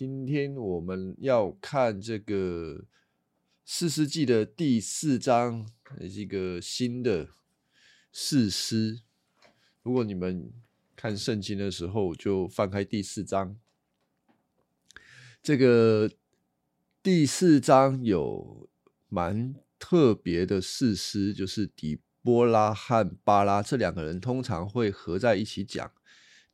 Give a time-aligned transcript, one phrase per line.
[0.00, 2.86] 今天我们要看这个
[3.66, 5.68] 四世纪的第四章，
[6.00, 7.28] 是一个新的
[8.10, 9.02] 四诗。
[9.82, 10.50] 如果你们
[10.96, 13.58] 看圣经的时候，就翻开第四章。
[15.42, 16.10] 这个
[17.02, 18.70] 第四章有
[19.10, 25.92] 蛮特别的四诗，就是底波拉和巴拉这两个人通常会合在一起讲。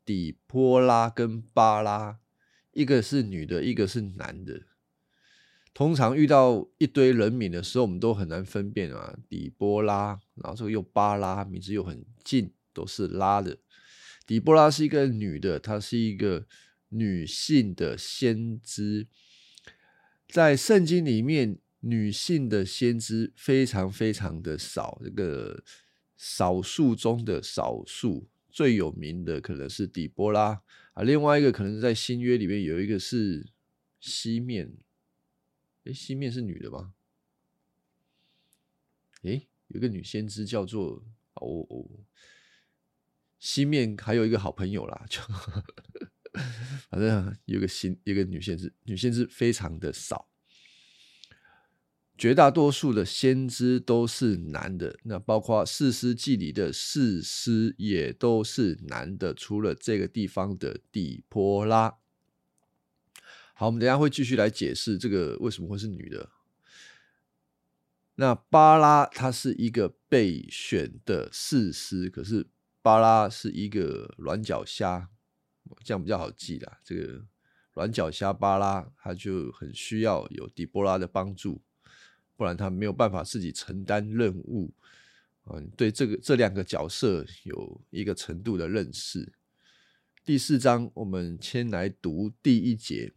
[0.05, 2.19] 底波拉跟巴拉，
[2.77, 4.61] 一个是女的，一个是男的。
[5.73, 9.17] 通常遇到一堆人名的时候，我们都很难分辨啊。
[9.31, 13.57] 底波拉，然后这个又巴拉，名字又很近，都是拉的。
[14.27, 16.47] 底波拉是一个女的，她是一个
[16.91, 19.07] 女性的先知。
[20.29, 25.65] 在圣经里面，女性的先知非常非常的少，这个
[26.19, 28.29] 少数中的少数。
[28.57, 30.63] 最有名的可能是底波拉
[30.95, 33.53] 啊，另外一个可能在新约里面有一个是
[34.01, 34.79] 西面，
[35.85, 36.95] 诶，西面是女的吗？
[39.25, 41.05] 诶，有个女先知叫做
[41.35, 42.07] 哦哦，
[43.39, 45.21] 西面还有一个好朋友啦，就
[46.89, 50.31] 反正有个新一个女先知，女先知非常的少。
[52.19, 61.99] 绝大多数的先知都是男的，那包括四师记里的四师也都是男的，除了这个地方的底波拉。
[63.53, 66.31] 好，我们等下会继续来解释这个为什么会是女的。
[68.15, 72.47] 那巴拉他是一个被选的四师，可是
[72.81, 75.11] 巴拉是一个软脚虾，
[75.85, 76.81] 这样比较好记啦。
[76.83, 77.27] 这个
[77.75, 81.61] 软脚虾巴拉他就很需要有底波拉的帮助。
[82.37, 84.71] 不然他没有办法自己承担任务，
[85.47, 89.33] 嗯，对这个这两个角色有一个程度的认识。
[90.23, 93.15] 第四章我们先来读第一节，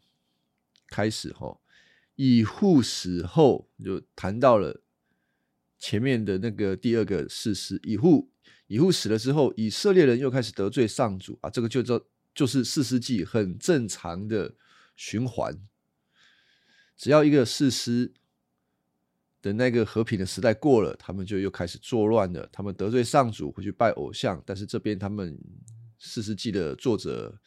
[0.87, 1.59] 开始哈，
[2.15, 4.81] 以户死后就谈到了
[5.77, 7.77] 前面的那个第二个事实。
[7.83, 8.31] 以户
[8.67, 12.01] 以户死了之后，以色列人又开始得罪上主啊，这个就叫
[12.33, 14.55] 就是四世纪很正常的
[14.95, 15.59] 循环。
[16.95, 18.13] 只要一个事实。
[19.41, 22.47] 等那个和平的时代过了，他们就又开始作乱了。
[22.51, 24.41] 他们得罪上主，回去拜偶像。
[24.45, 25.39] 但是这边他们
[25.97, 27.39] 四世纪的作者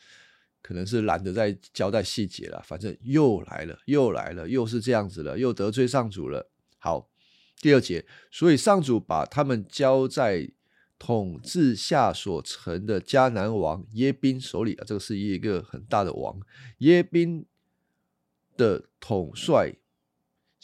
[0.63, 2.63] 可能是懒得再交代细节了。
[2.65, 6.51] 反正又来了，又来了，又是这样子了，又得罪上主了。
[6.79, 7.11] 好，
[7.61, 10.51] 第二节，所以上主把他们交在
[10.99, 14.85] 统治下所成的迦南王耶宾手里啊。
[14.87, 16.41] 这个是一个很大的王，
[16.79, 17.45] 耶宾
[18.57, 19.75] 的统帅。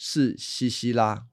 [0.01, 1.27] 是西西拉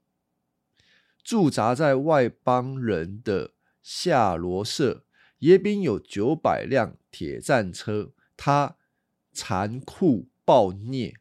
[1.23, 5.05] 驻扎在外邦人的夏罗舍
[5.39, 8.75] 耶宾有九百辆铁战车，他
[9.31, 11.13] 残酷暴虐，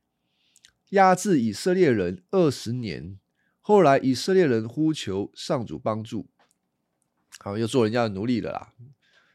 [0.89, 3.21] 压制以色列人二十年。
[3.61, 6.29] 后来以色列人呼求上主帮助，
[7.39, 8.73] 好又做人家的奴隶了啦。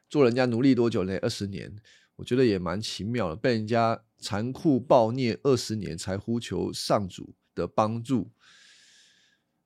[0.09, 1.17] 做人家奴隶多久呢？
[1.21, 1.77] 二十年，
[2.17, 7.33] 我觉得也蛮奇妙的，被人家残酷暴虐二十年才呼求上主。
[7.53, 8.31] 的帮助，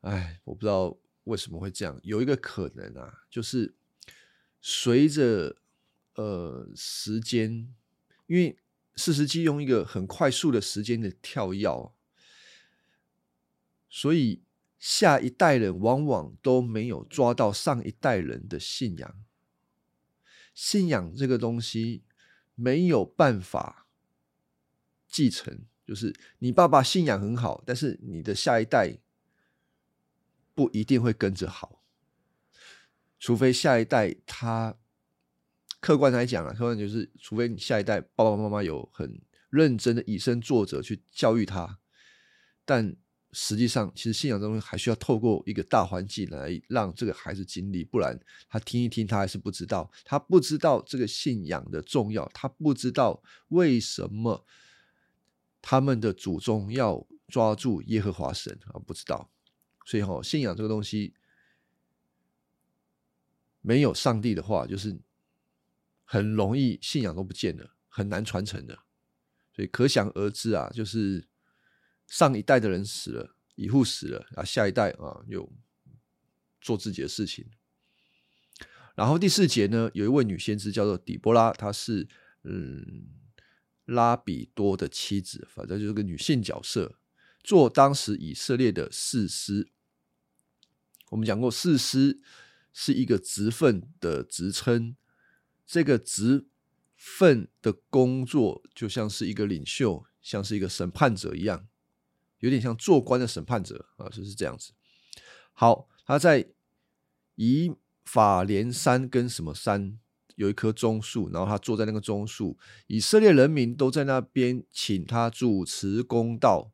[0.02, 2.00] 哎，我不知道为什么会这样。
[2.04, 3.76] 有一个可能啊，就是
[4.62, 5.58] 随着
[6.16, 7.74] 呃时间，
[8.28, 8.58] 因为
[8.96, 11.94] 四十七用一个很快速的时间的跳跃，
[13.90, 14.44] 所以
[14.80, 19.24] 下一代人往往都没有抓到上一代人的信仰。
[20.54, 22.04] 信仰这个东西
[22.54, 23.88] 没有办法
[25.08, 25.66] 继承。
[25.86, 28.98] 就是你爸爸信仰很好，但是你的下一代
[30.56, 31.84] 不一定会跟着好，
[33.20, 34.76] 除非下一代他
[35.80, 41.78] 客观来讲啊，客观就是，除非你下一代爸爸妈妈有很认真的以身作则去教育他，
[42.66, 42.96] 但
[43.32, 48.20] 实际上，其实信仰中还需要透过一个大环境来让这个孩子经历，不然
[48.50, 54.48] 他听一听，他还是不知道，他不知道这个信仰的重要，他不知道为什么。
[55.68, 59.32] 他们的祖宗要抓住耶和华神啊，不知道，
[59.84, 61.16] 所以哈，信仰这个东西
[63.62, 65.02] 没有上帝的话，就是
[66.04, 68.78] 很容易信仰都不见了，很难传承的。
[69.56, 71.28] 所以可想而知啊，就是
[72.06, 75.52] 上一代的人死了，以后死了啊，下一代啊又
[76.62, 77.50] 做自己的事情。
[78.94, 82.08] 然后第四节呢，有一位女先知叫做底波拉，她是
[82.44, 83.25] 嗯。
[83.86, 86.98] 拉比多的妻子，反正就是个女性角色，
[87.44, 89.72] 做当时以色列的士师。
[91.10, 92.20] 我们讲过，士师
[92.74, 94.96] 是一个职分的职称，
[95.66, 96.48] 这个职
[96.96, 101.68] 分的工作就像是一个领袖，像是一个审判者一样，
[102.40, 104.74] 有点像做官的审判者啊，就是这样子。
[105.54, 106.50] 好，他在
[107.36, 107.72] 以
[108.04, 110.00] 法莲山跟什么山
[110.36, 116.72] 有一棵棕树，然后他坐在那个棕树，以色列人民都在那边请他主持公道。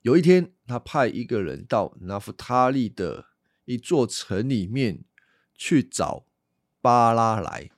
[0.00, 3.26] 有一天，他派一个人到拿弗他利的
[3.64, 5.04] 一座城里面
[5.54, 6.26] 去找
[6.80, 7.70] 巴拉来。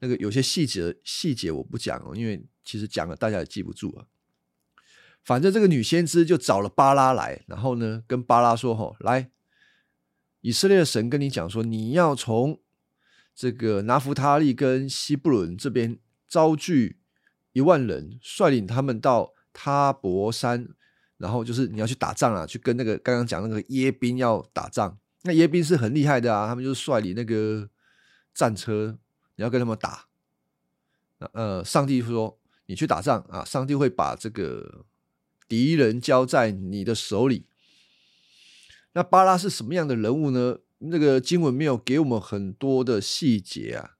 [0.00, 4.06] 那个有些细节细节我不讲哦，因为其实讲了大家也记不住啊。
[5.22, 9.30] 反正这个女先知就找了巴拉来，然后呢跟巴拉说：“吼，来，
[10.40, 12.58] 以色列的神跟你讲说，你要从
[13.40, 15.98] 这个拿弗他利跟西布伦这边
[16.28, 16.98] 招聚
[17.54, 20.68] 一万人，率领他们到他伯山，
[21.16, 24.98] 然后就是你要去打仗啊，去跟那个刚刚讲那个耶宾要打仗。
[25.22, 27.70] 那耶宾是很厉害的啊，他们就是率领那个
[28.34, 28.98] 战车。”
[29.36, 30.04] 你要跟他们打，
[31.32, 34.84] 呃，上帝说你去打仗啊，上帝会把这个
[35.48, 37.46] 敌人交在你的手里。
[38.92, 40.58] 那巴拉是什么样的人物呢？
[40.80, 43.92] 那个经文没有给我们很多的细节啊。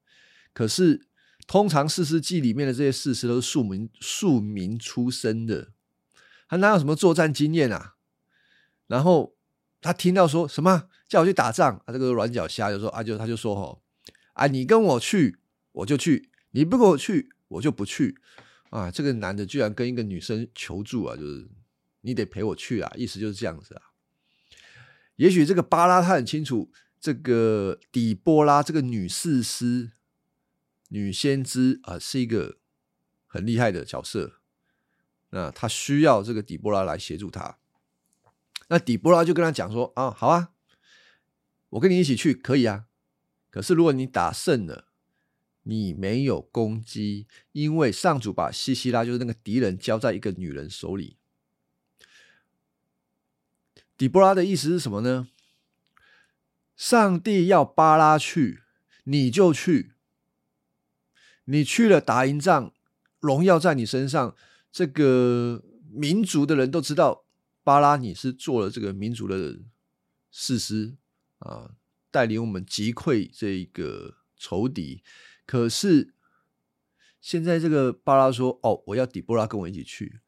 [0.52, 1.06] 可是
[1.46, 5.72] 通常四世纪里面的这些事实都是庶民庶民出身的，
[6.48, 7.94] 他哪有什么作战经验啊？
[8.86, 9.36] 然后
[9.80, 11.92] 他听到说什么叫我去打仗啊？
[11.92, 13.80] 这个软脚虾就说啊，就他就说哦。
[14.34, 15.38] 啊，你跟我去，
[15.72, 18.16] 我就去；你不跟我去，我就不去。
[18.70, 21.50] 啊，这个男的居然跟一个女生求助啊，就是
[22.00, 23.82] 你得陪我去啊，意思就是这样子啊。
[25.20, 29.92] 也许这个巴拉他很清楚，这个底波拉这个女士师、
[30.88, 32.56] 女先知啊，是一个
[33.26, 34.40] 很厉害的角色。
[35.28, 37.58] 那他需要这个底波拉来协助他。
[38.68, 40.52] 那底波拉就跟他讲说：啊，好啊，
[41.68, 42.86] 我跟你一起去，可以啊。
[43.50, 44.86] 可是，如果你打胜了，
[45.64, 51.18] 你没有攻击，因为上主把西西拉就是那个敌人交在一个女人手里。
[54.00, 55.28] 底波拉的意思是什么呢？
[56.74, 58.62] 上帝要巴拉去，
[59.04, 59.92] 你就去。
[61.44, 62.72] 你去了打赢仗，
[63.18, 64.34] 荣耀在你身上。
[64.72, 67.26] 这个民族的人都知道，
[67.62, 69.58] 巴拉你是做了这个民族的
[70.30, 70.96] 事师
[71.40, 71.72] 啊。
[72.10, 75.02] 带领我们击溃这个仇敌，
[75.44, 76.14] 可是
[77.20, 80.20] 现在这个巴拉说：“哦，我要底波拉跟我一起去。”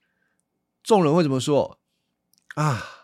[0.85, 1.81] 众人会怎么说？
[2.57, 3.02] 啊，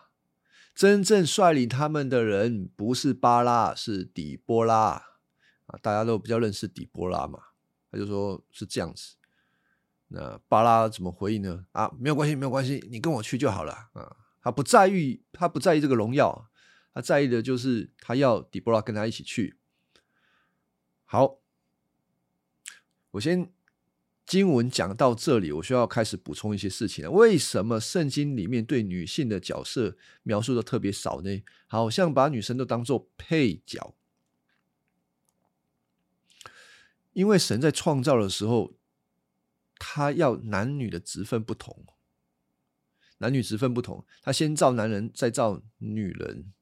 [0.79, 4.91] 真正率领他们的人不是巴拉，是底波拉
[5.65, 5.77] 啊！
[5.81, 7.37] 大家都比较认识底波拉嘛，
[7.91, 9.17] 他就说是这样子。
[10.07, 11.65] 那巴拉怎么回应呢？
[11.73, 14.15] 啊，没有关系，没有关系，你跟我去就好了啊！
[14.41, 16.49] 他不在意，他不在意这个荣耀。
[16.93, 19.57] 他在意的就是他要底波拉跟他一起去。
[21.03, 21.39] 好，
[23.11, 23.51] 我先
[24.29, 27.09] 经文讲到这里，我需要开始补充一些事情了。
[27.09, 31.41] 为什么圣经里面对女性的角色描述的特别少呢？
[31.65, 33.95] 好像把女生都当做配角。
[37.13, 38.75] 因为神在创造的时候，
[39.79, 41.87] 他要男女的职分不同，
[43.17, 46.53] 男女职分不同，他先造男人，再造女人。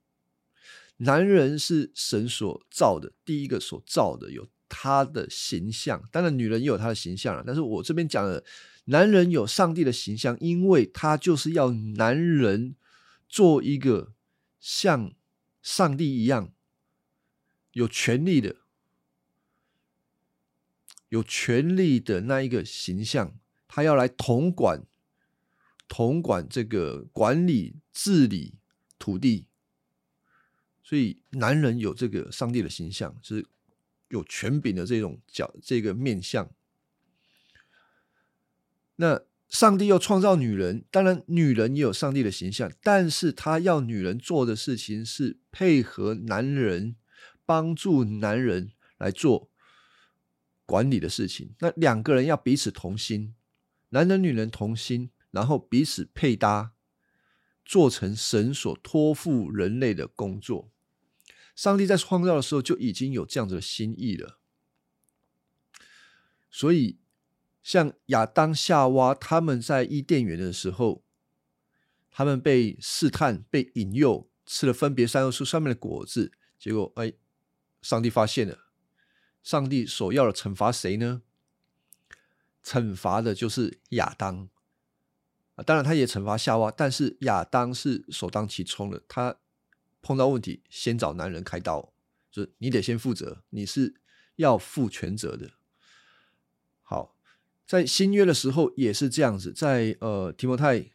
[0.99, 7.43] 男人是神所造的，第一个所造的有他的形象，当然女人也有她的形象了。
[7.45, 8.43] 但是我这边讲的，
[8.85, 12.75] 男人有上帝的形象，因为他就是要男人
[13.27, 14.13] 做一个
[14.59, 15.13] 像
[15.61, 16.53] 上帝一样
[17.73, 18.55] 有权利的、
[21.09, 24.85] 有权利的那一个形象，他要来统管、
[25.87, 28.55] 统管这个管理、治理
[28.97, 29.47] 土地。
[30.81, 33.45] 所以，男人有这个上帝的形象，是
[34.09, 36.49] 有权柄的这种角这个面相。
[38.95, 46.95] 那上帝又创造女人，当然女人也有上帝的形象，但是他要女人做的事情是配合男人，
[47.45, 49.49] 帮助男人来做
[50.65, 51.55] 管理的事情。
[51.59, 53.35] 那两个人要彼此同心，
[53.89, 56.73] 男人女人同心，然后彼此配搭，
[57.63, 60.71] 做成神所托付人类的工作。
[61.57, 64.37] 上帝在创造的时候就已经有这样子的心意了，
[66.51, 66.99] 所以
[67.63, 71.03] 像亚当、夏娃他们在伊甸园的时候，
[72.11, 77.13] 他们被试探、被引诱，吃了分别三恶树上面的果子，结果哎，
[77.81, 78.67] 上帝发现了，
[79.41, 81.23] 上帝所要的惩罚谁呢？
[82.63, 84.47] 惩罚的就是亚当
[85.55, 89.39] 啊，当然他也惩罚夏娃，但是亚当是首当其冲的，他。
[90.07, 91.91] 碰到问题，先找男人开刀，
[92.31, 93.99] 就是你得先负责，你是
[94.37, 95.51] 要负全责的。
[96.81, 97.17] 好，
[97.65, 100.91] 在新约的时候也是这样子，在呃提摩太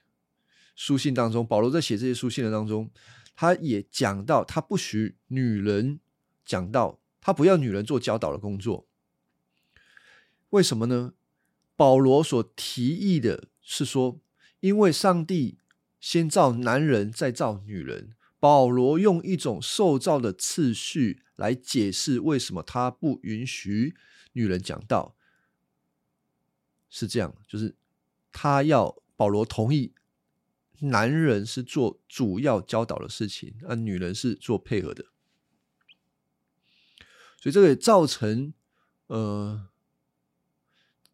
[0.74, 2.90] 书信当中，保罗在写这些书信的当中，
[3.36, 6.00] 他也讲到他不许女人
[6.42, 8.88] 讲到，他不要女人做教导的工作。
[10.48, 11.12] 为什么呢？
[11.76, 14.18] 保罗所提议的是说，
[14.60, 15.58] 因为上帝
[16.00, 18.14] 先造男人，再造女人。
[18.42, 23.94] 保罗用一种受造的次序来解释为什么他不允许
[24.32, 25.14] 女人讲道，
[26.90, 27.76] 是这样，就是
[28.32, 29.94] 他要保罗同意
[30.80, 35.04] 男人是做主要教导的事情，而女人是做配合的，
[37.40, 38.52] 所以这个也造成
[39.06, 39.68] 呃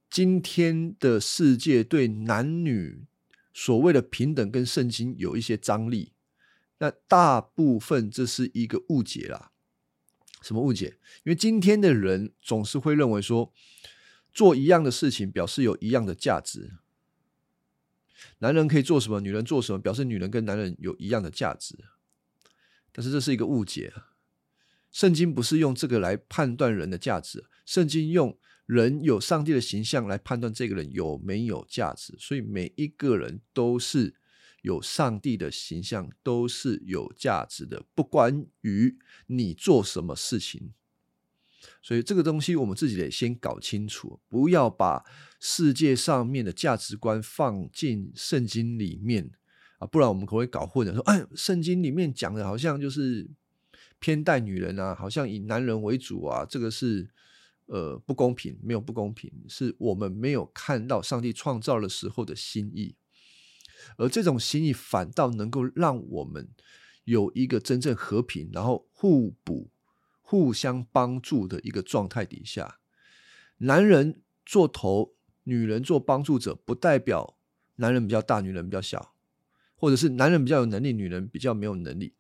[0.09, 3.05] 今天的世界对男女
[3.53, 6.15] 所谓的平等跟圣经有一些张力。
[6.81, 9.51] 那大部分这是一个误解啦，
[10.43, 10.99] 什么误解？
[11.25, 13.53] 因为今天的人总是会认为说，
[14.33, 16.75] 做一样的事情表示有一样的价值。
[18.39, 21.77] 男人可以做什么，女人做什么，表示女人跟男人有一样的价值。
[22.93, 23.93] 但是这是一个误解！
[24.93, 32.15] 圣经不是用这个来判断人的价值，圣经用人有上帝的形象来判断这个人有没有价值。
[32.21, 34.15] 所以每一个人都是。
[34.63, 40.73] 有上帝的形象都是有价值的，不关于你做什么事情，
[41.83, 45.05] 所以这个东西我们自己得先搞清楚，不要把
[45.39, 49.31] 世界上面的价值观放进圣经里面
[49.79, 50.93] 啊，不然我们可能会搞混了。
[50.93, 53.31] 说，哎，圣经里面讲的好像就是
[54.01, 57.09] 偏待女人啊，好像以男人为主啊，这个是
[57.67, 62.97] 呃不公平，没有不公平，是我们没有看到上帝创造的时候的心意。
[63.97, 66.49] 而这种心意反倒能够让我们
[67.05, 69.71] 有一个真正和平，然后互补、
[70.21, 72.79] 互相帮助的一个状态底下。
[73.59, 75.15] 男人做头，
[75.45, 77.37] 女人做帮助者，不代表
[77.77, 79.15] 男人比较大，女人比较小，
[79.75, 82.15] 或者是男人比较有能力，女人比较没有能力，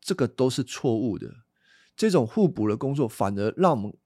[0.00, 1.44] 这个都是错误的。
[1.96, 3.96] 这种互补的工作，反而让我们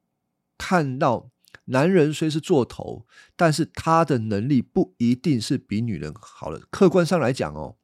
[0.56, 1.30] 看到。
[1.70, 3.06] 男人虽是做头，
[3.36, 6.62] 但是他的能力不一定是比女人好的。
[6.70, 7.76] 客观上来讲哦，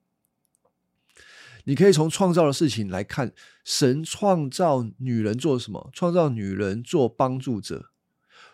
[1.64, 5.90] 你可以从创造的事情来看，神创造女人做什么？
[5.92, 7.90] 创造女人做帮助者。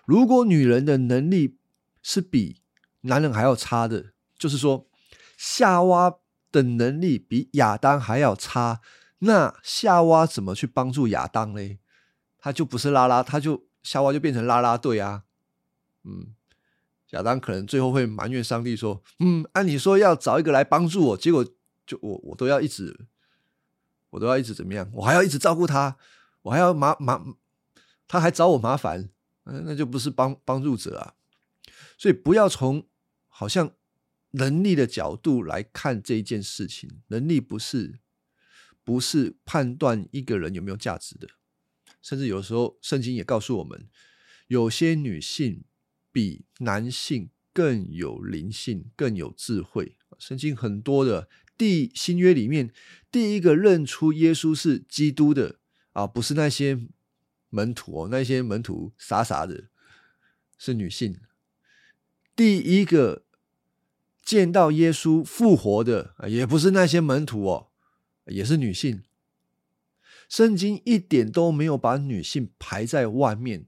[0.05, 1.59] 如果女人的能力
[2.03, 2.61] 是比
[3.03, 4.89] 男人还要差的，就是说
[5.37, 6.17] 夏娃
[6.51, 8.81] 的能力比亚当还要差，
[9.21, 11.79] 那夏娃怎么去帮助亚当嘞？
[12.39, 13.70] 他就不是拉拉，他就。
[13.83, 15.25] 夏娃就变成拉拉队啊，
[16.05, 16.35] 嗯，
[17.11, 21.45] 亚当可能最后会埋怨上帝说：“嗯，按你说要找一个来帮助我，结果
[21.87, 23.07] 就我我都要一直，
[24.11, 24.91] 我都要一直怎么样？
[24.93, 25.97] 我还要一直照顾他，
[26.43, 27.25] 我还要麻麻，
[28.07, 29.09] 他还找我麻烦，
[29.45, 31.15] 嗯，那就不是帮帮助者啊。
[31.97, 32.87] 所以不要从
[33.29, 33.73] 好像
[34.33, 37.99] 能力的角度来看这一件事情，能力不是
[38.85, 41.27] 不是判断一个人有没有价值的。”
[42.03, 43.89] 甚至有时候，圣经也告诉我们，
[44.47, 45.65] 有些女性
[46.11, 49.97] 比男性更有灵性、更有智慧。
[50.19, 52.73] 圣经很多的第新约里面，
[53.11, 55.61] 第一个认出耶稣是基督的
[55.93, 56.79] 啊，不是那些
[57.49, 59.69] 门徒哦，那些门徒傻傻的，
[60.59, 61.19] 是女性。
[62.37, 63.25] 第一个
[64.23, 67.69] 见到耶稣复活的，也不是那些门徒哦，
[68.27, 69.03] 也是女性。
[70.31, 73.67] 圣经一点都没有把女性排在外面，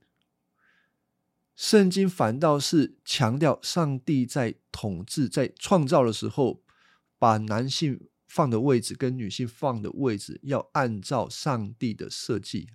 [1.56, 6.62] 圣经反倒是强调上帝在统治、在创造的时候，
[7.18, 12.68] 把男性放的位置跟女性放的位置要按照上帝的设计。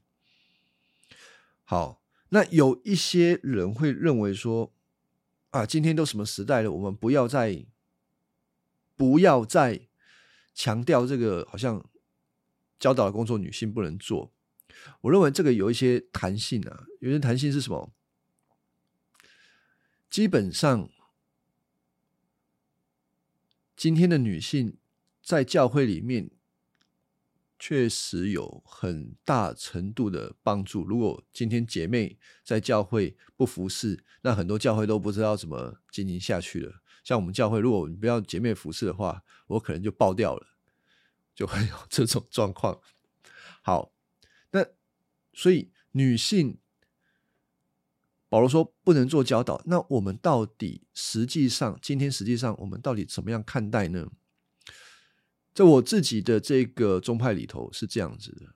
[1.63, 4.73] 好，那有一些人会认为说，
[5.51, 7.65] 啊，今天都什么时代了，我们不要再
[8.97, 9.87] 不要再
[10.53, 11.89] 强调这个，好像。
[12.79, 14.33] 教导的工作，女性不能做。
[15.01, 17.91] 我认为这个有一些弹性啊，有些弹性是什么？
[20.09, 20.89] 基本上，
[23.75, 24.77] 今天的女性
[25.21, 26.31] 在教会里面
[27.59, 30.85] 确实有很大程度的帮助。
[30.85, 36.81] 如果今天姐妹在教会不服侍，那很多教会都不知道怎么经营下去了。
[37.03, 40.56] 像我们教会，如果你不要姐妹服侍的话，我可能就爆掉了。
[41.37, 42.81] 就会有这种状况。
[43.61, 43.93] 好，
[44.49, 44.65] 那
[45.33, 46.57] 所以女性，
[48.27, 49.61] 保罗说不能做教导。
[49.67, 54.09] 那我们到底实际上，今天实际上我们到底怎么样看待呢？
[55.53, 58.55] 在我自己的这个宗派里头是这样子的，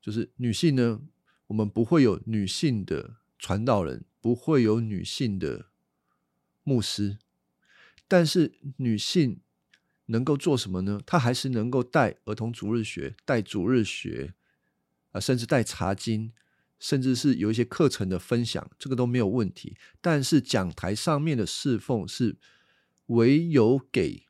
[0.00, 1.00] 就是女性呢，
[1.46, 5.66] 我们不会有女性的传道人，不会有女性的
[6.64, 7.18] 牧师，
[8.08, 9.40] 但是女性
[10.10, 11.00] 能够做什么呢？
[11.06, 14.34] 他还是能够带儿童主日学、带主日学
[15.12, 16.32] 啊，甚至带查经，
[16.78, 19.76] 甚至是有一些课程的分享，这个都没有问题。
[20.00, 22.36] 但是讲台上面的侍奉是
[23.06, 24.26] 唯有给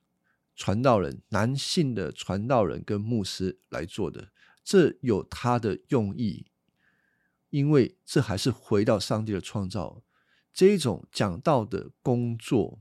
[0.55, 4.31] 传道人、男性的传道人跟牧师来做的，
[4.65, 6.47] 这有他的用意。
[7.51, 10.03] 因为这还是回到上帝的创造，
[10.53, 12.81] 这一种讲道的工作，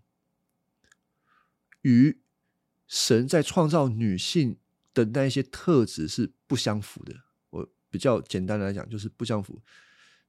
[1.83, 2.19] 与
[2.87, 4.57] 神在创造女性
[4.93, 7.15] 的那一些特质是不相符的。
[7.49, 9.61] 我比较简单来讲，就是不相符。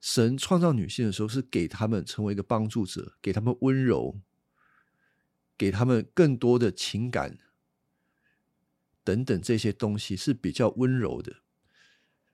[0.00, 4.21] 神创造女性的时候，是给他们成为一个帮助者，给他们温柔，
[5.57, 7.38] 给他们更多的情感
[9.03, 11.37] 等等这些东西是比较温柔的。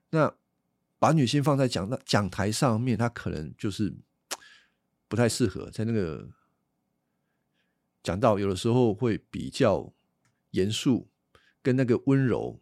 [0.09, 0.35] 那。
[0.97, 3.93] 把女性放在讲那讲台上面，她可能就是
[5.07, 6.27] 不太适合在那个
[8.01, 9.93] 讲到，有的时候会比较
[10.55, 11.09] 严肃，
[11.61, 12.61] 跟那个温柔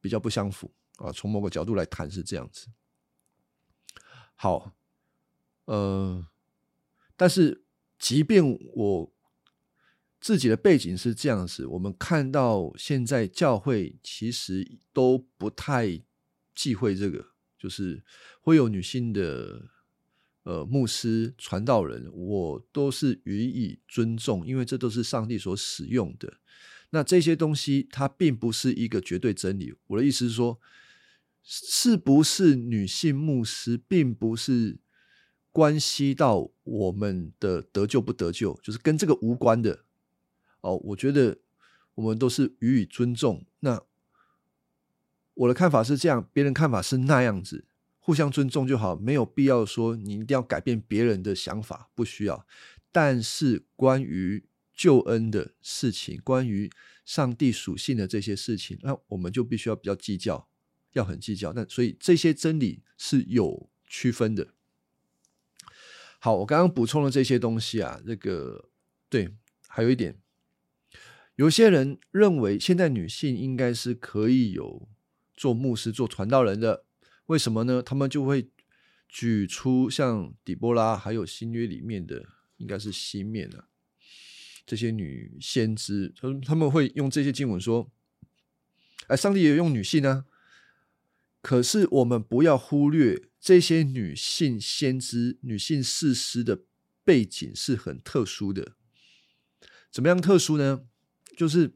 [0.00, 1.12] 比较不相符啊。
[1.12, 2.68] 从某个角度来谈是这样子。
[4.34, 4.74] 好，
[5.66, 6.26] 呃，
[7.16, 7.64] 但是
[7.98, 8.42] 即便
[8.74, 9.12] 我
[10.20, 16.02] 自己的背景是这样子，我们看到现在教会其实都不太。
[16.56, 18.04] 忌讳这个，就是
[18.40, 19.70] 会有女性的
[20.44, 26.38] 呃牧师、传道人，我都是予以尊重，因为这都是上帝所使用的。
[26.94, 29.74] 那这些东西它并不是一个绝对真理。
[29.88, 30.60] 我的意思是说，
[31.42, 34.78] 是不是女性牧师，并不是
[35.50, 39.84] 关系到我们的得救不得救，就是跟这个无关的。
[40.60, 41.38] 哦，我觉得
[41.96, 43.44] 我们都是予以尊重。
[43.60, 43.82] 那。
[45.36, 47.64] 我的看法是这样，别人看法是那样子，
[47.98, 52.46] 互相尊重就好，没有必要说你一定要改变别人的想法，不需要。
[52.92, 56.70] 但是关于救恩的事情，关于
[57.04, 60.48] 上帝属性的这些事情，那我们就必须要比较计较，
[60.92, 61.52] 要很计较。
[61.52, 64.48] 那所以这些真理是有区分的。
[66.18, 68.70] 好，我刚刚补充了这些东西啊，这个
[69.08, 69.34] 对，
[69.68, 70.18] 还有一点，
[71.36, 74.88] 有些人认为现在女性应该是可以有。
[75.36, 76.84] 做牧师、做传道人的，
[77.26, 77.82] 为什么呢？
[77.82, 78.48] 他们就会
[79.08, 82.24] 举出像底波拉，还有新约里面的，
[82.58, 83.64] 应该是西面的
[84.66, 87.90] 这些女先知，他们他们会用这些经文说
[89.08, 90.24] ：“哎，上帝也用女性呢。”
[91.42, 96.64] 可是我们不要忽略这些女性先知、女性士师的
[97.04, 98.72] 背景是很特殊的。
[99.90, 100.86] 怎么样特殊呢？
[101.36, 101.74] 就是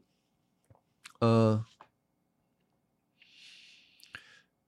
[1.19, 1.65] 呃。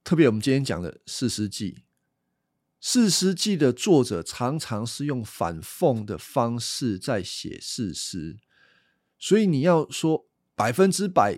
[0.04, 1.72] 特别我们今天讲的《四诗记》，
[2.84, 8.40] 《四诗记》的作者常常是用反讽的方式在写四诗，
[9.20, 11.38] 所以你要说百分之百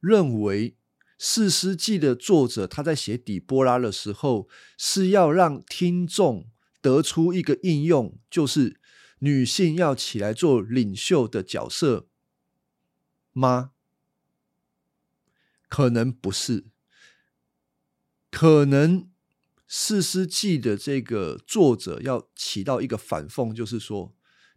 [0.00, 0.70] 认为
[1.18, 4.48] 《四诗记》的作者他在写底波拉的时候
[4.78, 6.48] 是要让听众
[6.80, 8.80] 得出一个应用，就是
[9.18, 12.08] 女性要起来做领袖的角色
[13.32, 13.72] 吗？
[15.68, 16.64] 可能不是。
[18.30, 19.02] 可能
[19.72, 24.12] 《四诗记》的这个作者要起到一个反讽，就是说，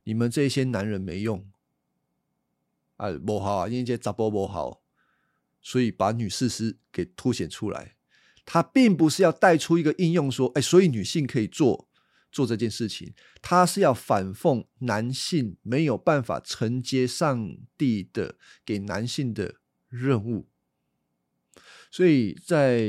[0.05, 1.47] 你们这些男人没用，
[2.95, 4.81] 啊，不好啊，因为这杂波不好，
[5.61, 7.95] 所以把女四诗给凸显出来。
[8.43, 11.87] 他并不是要带出一个应用，说，哎，所以女性可以做
[12.31, 13.13] 做这件事情。
[13.39, 19.57] 他是要反讽男性没有办法承接上帝的给男性的
[19.89, 20.49] 任务。
[21.93, 22.81] 所以在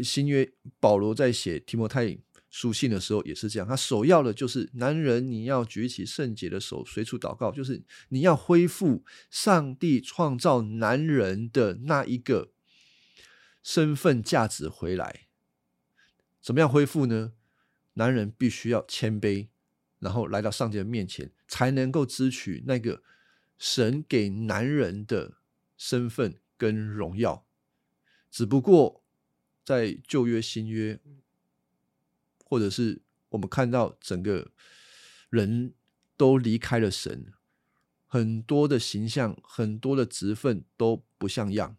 [0.00, 2.16] 新约，保罗在写提摩太
[2.48, 3.66] 书信的时候也是这样。
[3.66, 12.52] 他首要的就是男人，你要举起圣洁的手，随处祷告，就是你要恢复上帝创造男人的那一个
[13.60, 15.26] 身份价值回来。
[16.40, 17.32] 怎么样恢复呢？
[17.94, 19.48] 男人必须要谦卑，
[19.98, 23.02] 然后来到上帝的面前，才能够支取那个
[23.58, 25.38] 神给男人的
[25.76, 27.44] 身份跟荣耀。
[28.34, 29.04] 只不过，
[29.64, 30.98] 在旧约、新约，
[32.44, 34.50] 或者是我们看到整个
[35.30, 35.72] 人
[36.16, 37.32] 都离开了神，
[38.08, 41.76] 很多的形象、很多的职分都不像样。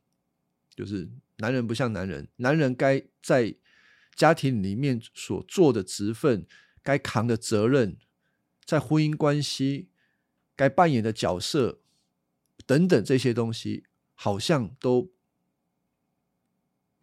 [0.73, 3.53] 就是男人不像男人，男人该在
[4.15, 6.47] 家庭里面所做的职分、
[6.81, 7.97] 该扛的责任，
[8.63, 9.89] 在婚姻关系
[10.55, 11.81] 该扮演的角色
[12.65, 15.11] 等等这些东西，好像都。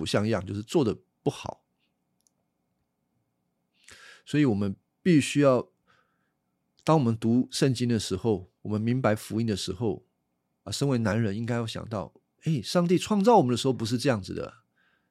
[0.03, 1.62] 不像样，就是做的不好，
[4.27, 5.71] 所以我们必须要
[6.83, 10.05] 当我们读圣经的时候，我们明白福音的时候，
[10.65, 12.12] 啊，身为男人应该要想到，
[12.43, 14.65] 哎，上帝创造我们的时候不是这样子的。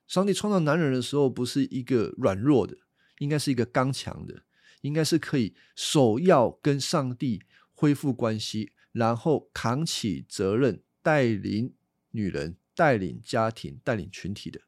[0.07, 2.75] 上帝创造男人的时候，不是一个软弱的，
[3.19, 4.43] 应该是一个刚强的，
[4.81, 11.73] 应该是可以首要跟上帝恢复关系，然后扛起责任，带领
[12.09, 14.59] 女人、带领家庭、带领群体的。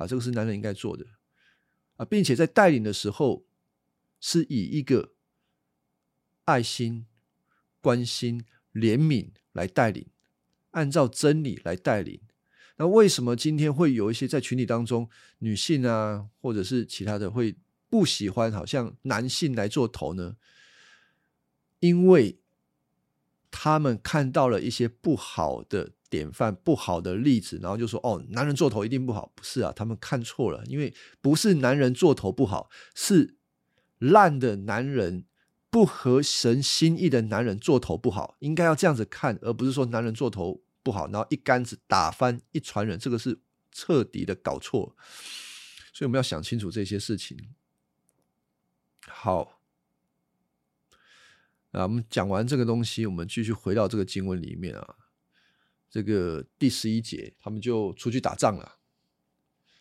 [0.00, 1.04] 啊，这个是男人应该做的。
[1.96, 3.44] 啊，并且在带领的时候，
[4.18, 5.12] 是以一个
[6.46, 7.06] 爱心、
[7.82, 10.06] 关心、怜悯来带领，
[10.70, 12.18] 按照真理来带领。
[12.76, 15.10] 那为什么今天会有一些在群体当中
[15.40, 17.54] 女性啊，或者是其他的会
[17.90, 20.38] 不喜欢好像男性来做头呢？
[21.80, 22.40] 因为
[23.50, 30.92] 他们看到了一些不好的典范、不好的例子，然后就说：“哦，男人做头一定不好。”不是啊，他们看错了，因为
[31.22, 33.36] 不是男人做头不好，是
[33.98, 35.24] 烂的男人、
[35.70, 40.62] 不合神心意的男人做头不好，应该要这样子看，而不是说男人做头。
[40.82, 43.38] 不好，然后一竿子打翻一船人，这个是
[43.70, 44.96] 彻底的搞错，
[45.92, 47.36] 所以我们要想清楚这些事情。
[49.06, 49.60] 好，
[51.72, 54.96] 啊，我们讲完这个东西，我们继续回到这个经文里面啊。
[55.90, 58.76] 这个第十一节，他们就出去打仗了，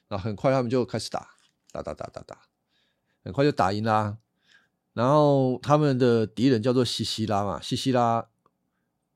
[0.09, 1.35] 那很快他们就开始打，
[1.71, 2.41] 打打打打打，
[3.23, 4.17] 很快就打赢啦。
[4.93, 8.27] 然后他们的敌人叫做西西拉嘛，西西拉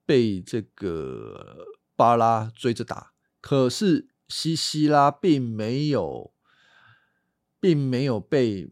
[0.05, 1.67] 被这个。
[1.95, 6.33] 巴拉追着打，可是西西拉并没有，
[7.59, 8.67] 并没有被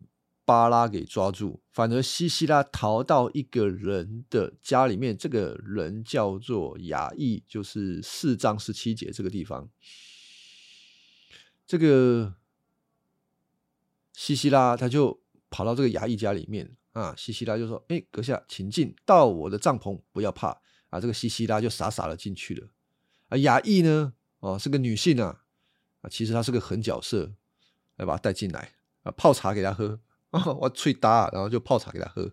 [0.52, 9.70] 巴拉给抓住，反而西西拉逃到一个人的家里面，这个人叫做雅意，就是四章十七节这个地方。
[11.66, 12.34] 这个
[14.12, 20.50] 西西拉他就跑到这个雅意家里面啊，西西拉就说：“哎，阁下，请进到我的帐篷，不要怕
[20.90, 22.68] 啊。”这个西西拉就傻傻的进去了。
[23.30, 24.12] 啊，雅意呢？
[24.40, 25.46] 哦，是个女性啊！
[26.02, 27.32] 啊，其实她是个狠角色，
[27.96, 29.98] 来把她带进来啊，泡茶给她喝
[30.32, 32.30] 啊，我吹打，然后就泡茶给他喝。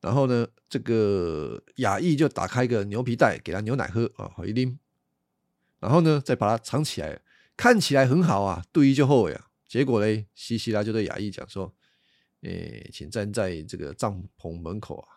[0.00, 4.78] 然后呢，这个雅意就打开一个牛皮袋给他牛奶喝啊，好一拎。
[5.78, 7.20] 然后呢，再把它藏起来，
[7.56, 9.48] 看起来很好啊，对一就后悔啊。
[9.66, 11.74] 结果嘞，西西拉就对雅意讲说
[12.42, 15.08] ：“诶，请站在这个帐篷门口啊！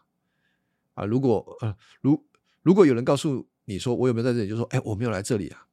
[0.93, 2.25] 啊，如果呃，如
[2.62, 4.49] 如果有人告诉。”你说我有没有在这里？
[4.49, 5.67] 就说哎，我没有来这里啊。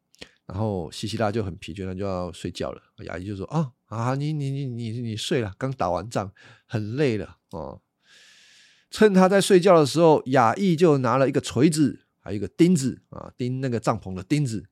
[0.46, 2.80] 然后西西拉就很疲倦，他就要睡觉了。
[2.98, 6.32] 雅伊就说啊啊，你你你你你睡了，刚打完仗，
[6.66, 7.82] 很累了哦。
[8.90, 14.66] 趁他在睡觉的时候，雅意就拿了一个锤子，还有一个钉子啊，钉那个帐篷的钉子。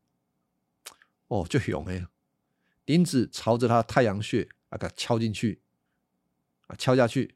[1.28, 2.06] 哦，就勇哎，
[2.86, 5.60] 钉子朝着他太阳穴啊，给他敲进去
[6.68, 7.34] 啊，敲下去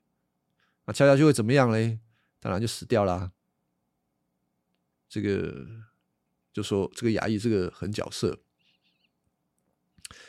[0.85, 1.99] 啊，敲下去会怎么样嘞？
[2.39, 3.33] 当然就死掉了。
[5.09, 5.67] 这个
[6.59, 8.41] 就说这个衙役这个狠角色，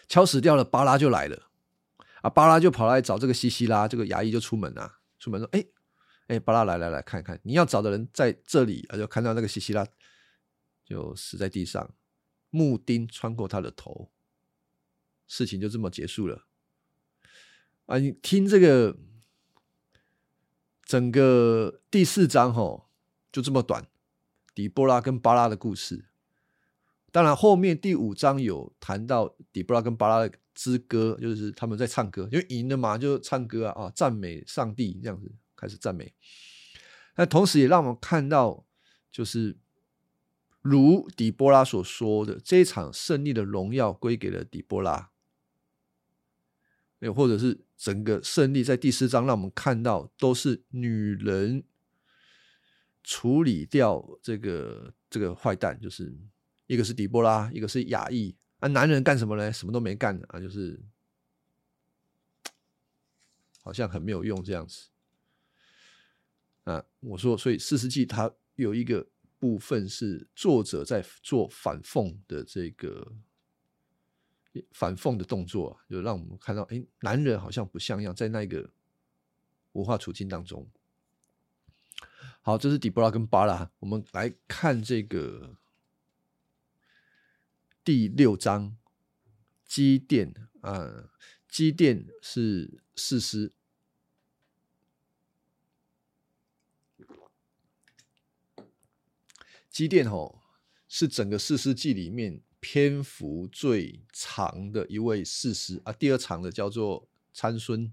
[0.08, 1.50] 敲死掉了，巴拉就来了
[2.22, 2.30] 啊！
[2.30, 5.66] 巴拉就跑来找这个西西拉，这个衙役就出门啊，出门说：“哎
[6.28, 9.84] 哎，巴拉来来来看看，你要找的人在这里啊！”就看到那个西西拉
[10.86, 11.96] 就死在地上，
[12.52, 14.12] 木钉穿过他的头，
[15.26, 16.46] 事情就这么结束了
[17.88, 17.98] 啊！
[17.98, 18.96] 你听这个
[20.84, 22.88] 整个第四章吼，
[23.32, 23.88] 就这么短。
[24.54, 26.09] 底波拉跟巴拉的故事，
[27.12, 36.14] 当然后面第五章有谈到底波拉跟巴拉之歌，就是他们在唱歌，因为赢了嘛，就唱歌啊啊，赞美上帝这样子开始赞美。
[37.16, 38.66] 那同时也让我们看到，
[39.12, 39.58] 就是
[40.62, 45.12] 如底波拉所说的，这一场胜利的荣耀归给了底波拉，
[47.00, 51.64] 又或者是整个胜利在第四章让我们看到都是女人。
[53.02, 56.16] 处理掉这个这个坏蛋，就是
[56.70, 58.68] 一个是底波拉，一个是雅意啊。
[58.68, 59.52] 男人干什么呢？
[59.52, 60.80] 什么都没干啊，就是
[63.64, 64.90] 好像很没有用这样子
[66.66, 66.86] 啊。
[67.00, 73.14] 我说，所以四世纪它有一个部分是作者在做反讽的这个
[74.72, 78.70] 反讽的动作，就让我们看到，哎，男人好像不像样，在那个
[79.72, 80.70] 文化处境当中。
[82.42, 83.72] 好，这是底波拉跟巴拉。
[83.80, 85.58] 我们来看这个
[87.90, 88.78] 第六章，
[89.66, 91.10] 基甸啊，
[91.48, 93.52] 基甸是事师，
[99.72, 100.40] 基甸吼
[100.88, 107.92] 是整个四师记里面篇幅最长的一位四师啊，第二长的叫做参孙。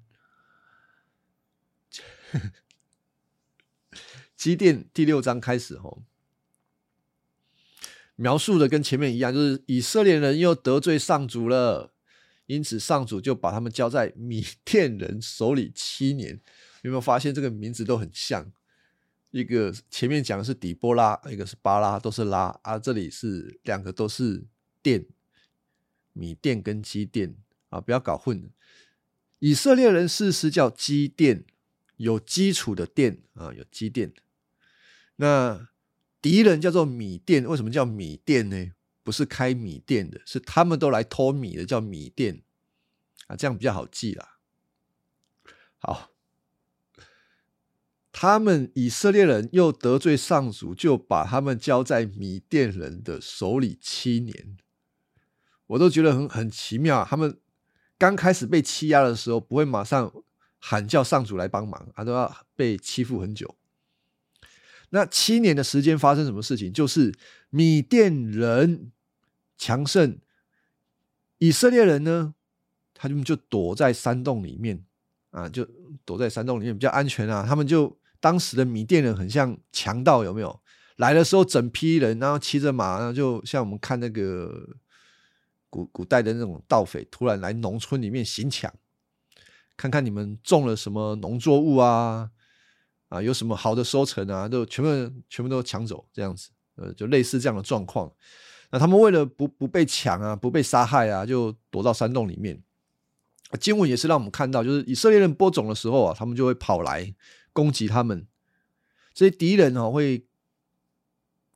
[4.36, 6.02] 基甸第六章开始哦，
[8.16, 11.94] 描述的跟前面一样，就是以色列人又得罪上主了，
[12.46, 16.40] 因此上主就把他们交在米甸人手里七年。
[16.82, 18.52] 有没有发现这个名字都很像？
[19.32, 22.78] 一个前面讲的是底波拉，一个是巴拉，都是拉啊。
[22.78, 24.46] 这里是两个都是
[24.82, 25.04] 电，
[26.12, 27.36] 米甸跟基甸
[27.68, 28.48] 啊，不要搞混。
[29.40, 31.44] 以色列人事实叫基甸，
[31.96, 34.14] 有基础的电啊，有基甸。
[35.16, 35.68] 那
[36.26, 38.72] 敌人叫做米甸，为什么叫米甸呢？
[39.04, 42.42] 不是开米店的，是他们都来偷米的，叫米店
[43.28, 44.38] 啊，这样比较好记啦。
[45.78, 46.10] 好。
[48.10, 54.56] 他们以色列人又得罪上主，就把他们交在米甸人的手里七年。
[55.68, 57.06] 我都觉得很很奇妙啊。
[57.08, 57.38] 他们
[57.96, 60.12] 刚开始被欺压的时候，不会马上
[60.58, 63.54] 喊叫上主来帮忙，他都要被欺负很久。
[64.90, 66.72] 那七年的时间发生什么事情？
[66.72, 67.14] 就是
[67.50, 68.92] 米甸人
[69.58, 70.18] 强盛，
[71.38, 72.34] 以色列人呢，
[72.94, 74.84] 他们就躲在山洞里面
[75.30, 75.66] 啊，就
[76.04, 77.44] 躲在山洞里面比较安全啊。
[77.46, 77.96] 他们就。
[78.18, 80.60] 当时的米甸人很像强盗，有没有？
[80.96, 84.68] 来的时候整批人，然后骑着马，然后就像我们看那个
[85.68, 88.72] 古古代的那种盗匪，突然来农村里面行抢，
[89.76, 92.30] 看看你们种了什么农作物啊，
[93.08, 98.12] 啊，有什么好的收成啊，都全部全部都抢走，这样子，呃，就类似这样的状况。
[98.70, 102.62] 那他们为了不不被抢啊，不被杀害啊，就躲到山洞里面。
[103.60, 107.14] 经文也是让我们看到，就是以色列人播种的时候啊，他们就会跑来。
[107.52, 108.26] 攻击他们，
[109.14, 110.26] 这些敌人哦会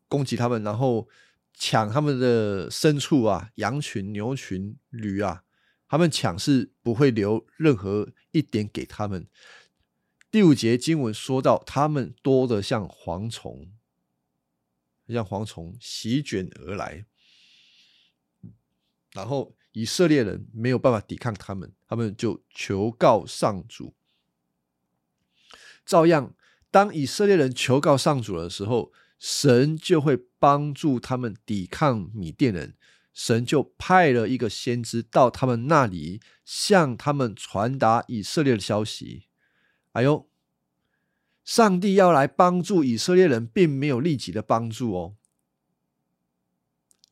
[0.08, 1.06] 攻击他们，然后
[1.52, 5.42] 抢他们的牲畜啊，羊群、牛群、驴啊，
[5.86, 9.26] 他们抢是不会留任何一点给他们。
[10.30, 13.72] 第五节经文说到，他们多的像蝗虫，
[15.08, 17.04] 像蝗虫席卷而来，
[19.12, 23.94] 然后以色列人没有办法抵抗他们，他们就求告上主。
[25.84, 26.36] 照样，
[26.70, 32.76] 当以色列人求告上主的时候，神就会帮助他们抵抗米甸人。
[33.12, 39.26] 神就派了一个先知到他们那里，向他们传达以色列的消息。
[39.92, 40.28] 哎呦，
[41.44, 45.16] 上帝要来帮助以色列人，并没有立即的帮助哦，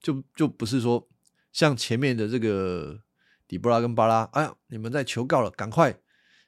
[0.00, 1.08] 就就不是说
[1.52, 3.02] 像前面的这个
[3.46, 6.00] 底波拉跟巴拉，哎呀，你们在求告了，赶快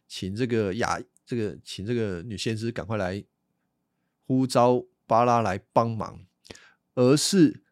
[0.07, 1.01] 请这个亚。
[1.27, 3.25] 这个请这个女先知赶快来
[4.27, 6.27] 呼召巴拉来帮忙，
[6.97, 7.63] 而是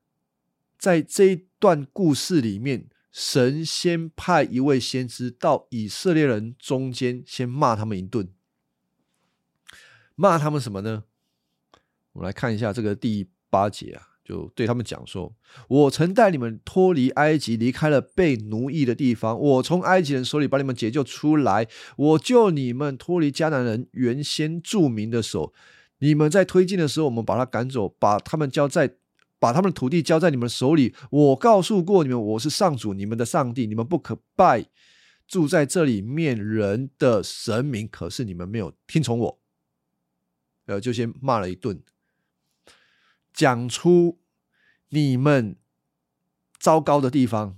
[0.78, 8.32] 在这一段故事里面，神先派一位先知到以色列人中间，先骂他们一顿。
[10.20, 11.04] 骂他们什么呢？
[12.12, 14.02] 我们来看一下这个第八节啊。
[14.24, 15.34] 就对他们讲说
[15.68, 19.38] ：“我曾带你们脱离埃及，离开了被奴役的地方。
[19.40, 25.54] 我从埃及人手里把你们解救出来，我救你们脱离迦南人原先著名的手。
[26.00, 28.96] 你们在推进的时候，我们把他赶走，把他们交在，
[29.38, 30.94] 把他们的土地交在你们手里。
[31.10, 34.66] 我告诉过你们，我是上主，你们的上帝，你们不可拜
[35.26, 37.88] 住在这里面人的神明。
[37.88, 39.40] 可是你们没有听从我，
[40.68, 41.82] 呃，就先骂了一顿。”
[43.34, 44.18] 讲出
[44.88, 45.56] 你们
[46.58, 47.56] 糟糕的地方，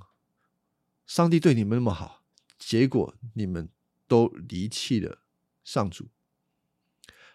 [1.07, 2.23] 上帝对你们那么好，
[2.59, 3.71] 结果你们
[4.07, 5.23] 都离弃了
[5.65, 6.09] 上主。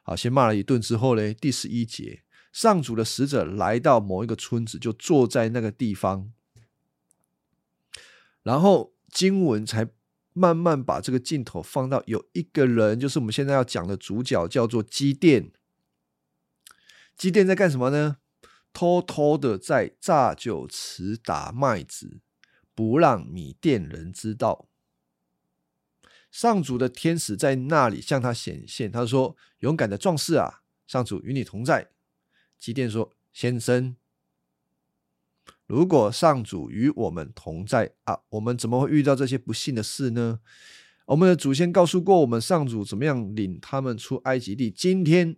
[0.04, 2.22] 好，先骂了一顿之后呢，第十一节，
[2.54, 6.32] 上主的使者来到某一个村子，就坐在那个地方，
[8.44, 9.90] 然后经文才
[10.34, 15.52] 慢慢把这个镜头放到有一个人，就是我们现在要讲的主角，叫做基甸。
[17.18, 18.18] 基甸在干什么呢？
[18.74, 22.20] 偷偷的在榨酒池打麦子，
[22.74, 24.68] 不让米店人知道。
[26.30, 31.92] 上主的天使在那里向他显现，他说：“勇敢的壮士啊，上主与你同在。”
[32.60, 33.96] 基甸说：“先生，
[35.66, 40.42] 如果上主与我们同在啊，我们怎么会遇到这些不幸的事呢？
[41.06, 44.70] 我们的祖先告诉过我们，上主怎么样领他们出埃及地。
[44.70, 45.38] 今天。”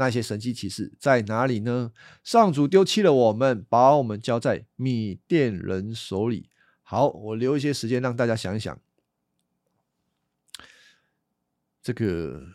[0.00, 1.92] 那些神迹奇事在哪里呢？
[2.24, 6.48] 上主丢弃了我们，把我们交在米甸人手里。
[6.82, 8.80] 好，我留一些时间让大家想一想。
[11.82, 12.46] 这个，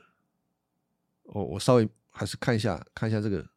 [1.22, 3.48] 我我稍微还是看一下，看一下这个，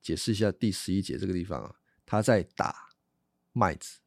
[0.00, 1.76] 解释一下第十一节这个地方啊，
[2.06, 2.88] 他在打
[3.52, 3.98] 麦子，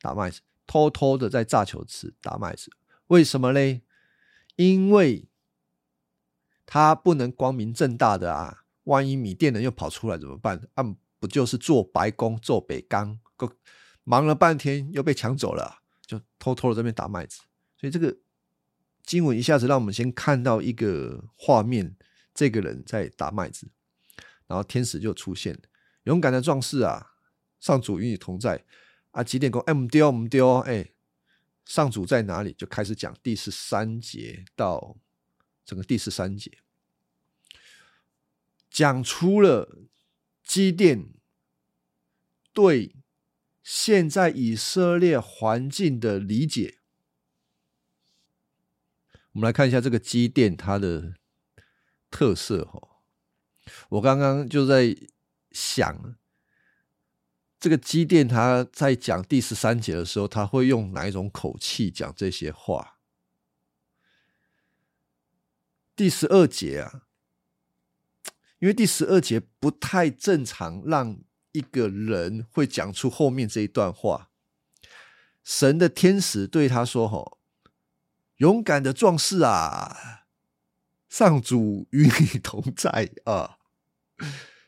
[0.00, 2.72] 打麦子，偷偷的在炸球池打麦子，
[3.08, 3.82] 为什么嘞？
[4.56, 5.28] 因为。
[6.66, 10.60] 他不能光明正大的啊，万一米店人又跑出来怎么办？
[10.74, 10.84] 啊，
[11.18, 13.18] 不就是做白工做北刚，
[14.04, 17.40] 忙了半天又被抢走了，就偷偷的这边打麦子。
[17.78, 18.16] 所以这个
[19.04, 21.96] 经文一下子让我们先看到一个画面，
[22.34, 23.68] 这个人在打麦子，
[24.46, 25.58] 然后天使就出现，
[26.04, 27.12] 勇敢的壮士啊，
[27.60, 28.64] 上主与你同在
[29.12, 29.60] 啊，几点钟？
[29.62, 30.90] 哎，唔丢唔丢，哎，
[31.64, 32.52] 上主在哪里？
[32.52, 34.96] 就开始讲第十三节到
[35.66, 36.58] 整个第十三节。
[38.70, 39.76] 讲出了
[40.42, 41.08] 基甸
[42.54, 42.94] 对
[43.62, 46.78] 现在以色列环境的理解。
[49.32, 51.14] 我们来看一下这个基甸它的
[52.10, 53.02] 特色哈。
[53.90, 54.96] 我刚刚就在
[55.50, 56.16] 想，
[57.58, 62.95] 这个基甸他在讲第十三节的时候，他会用哪一种口气讲这些话？
[65.96, 67.02] 第十二节啊。
[68.58, 71.18] 因为第十二节不太正常，让
[71.52, 74.30] 一个人会讲出后面这一段话。
[75.44, 77.38] 神的天使对他说：“吼，
[78.38, 80.24] 勇敢的壮士啊，
[81.08, 83.58] 上主与你同在啊！”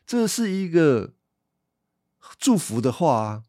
[0.05, 1.15] 这是一个
[2.37, 3.43] 祝福的话。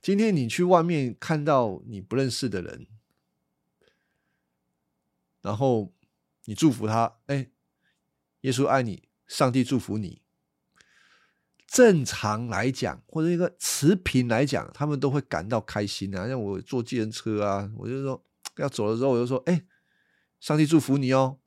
[0.00, 2.86] 今天你去外面看到你不认识的人，
[5.42, 5.92] 然后
[6.44, 7.50] 你祝福他，哎。
[8.42, 10.22] 耶稣爱你，上帝祝福你。
[11.66, 16.28] 正常来讲，或者一个持平来讲，他们都会感到开心啊。
[16.28, 18.24] 像我坐计程车啊，我就说
[18.58, 19.64] 要走的时候，我就说：“哎，
[20.38, 21.40] 上帝祝福你哦。”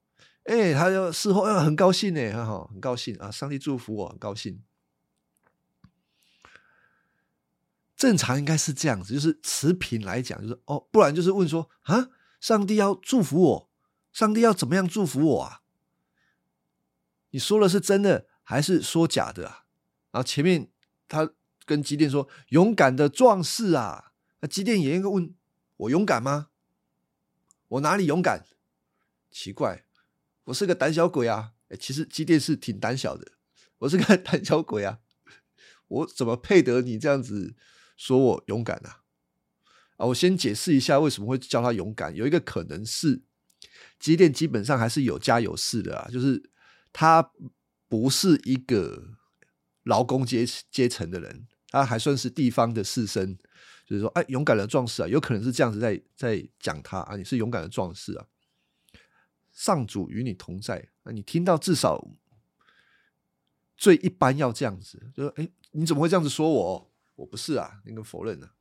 [0.43, 3.31] 哎，他就事后很高兴呢，很好，很高兴啊。
[3.31, 4.61] 上帝祝福我，很高兴。
[7.95, 12.09] 正常应该是这样子，就是持平来讲，就是哦，不然就是问说啊，
[12.41, 13.70] 上帝要祝福我，
[14.11, 15.61] 上帝要怎么样祝福我啊？
[17.31, 19.65] 你说的是真的还是说假的啊？
[20.11, 20.69] 然后前面
[21.07, 21.31] 他
[21.65, 25.33] 跟基甸说：“勇敢的壮士啊！”那基甸也应该问
[25.77, 26.49] 我勇敢吗？
[27.69, 28.45] 我哪里勇敢？
[29.31, 29.85] 奇怪，
[30.45, 31.53] 我是个胆小鬼啊！
[31.69, 33.31] 哎，其实基甸是挺胆小的，
[33.77, 34.99] 我是个 胆小鬼啊！
[35.87, 37.55] 我怎么配得你这样子
[37.95, 39.03] 说我勇敢啊？
[39.95, 42.13] 啊，我先解释一下为什么会叫他勇敢。
[42.13, 43.21] 有一个可能是
[44.01, 46.51] 机电基本上还是有家有室的啊，就是。
[46.93, 47.31] 他
[47.87, 49.15] 不是一个
[49.83, 53.37] 劳工阶阶层的人，他还算是地方的士绅，
[53.85, 58.27] 就是说，哎，勇敢的壮士啊，有可能是这样子在在讲他啊，你是勇敢的壮士啊，
[59.53, 62.05] 上主与你同在啊，你听到至少
[63.77, 66.91] 最一般要这样子，就说，哎，你怎么会这样子说我？
[67.15, 68.51] 我不是啊，那个否认了。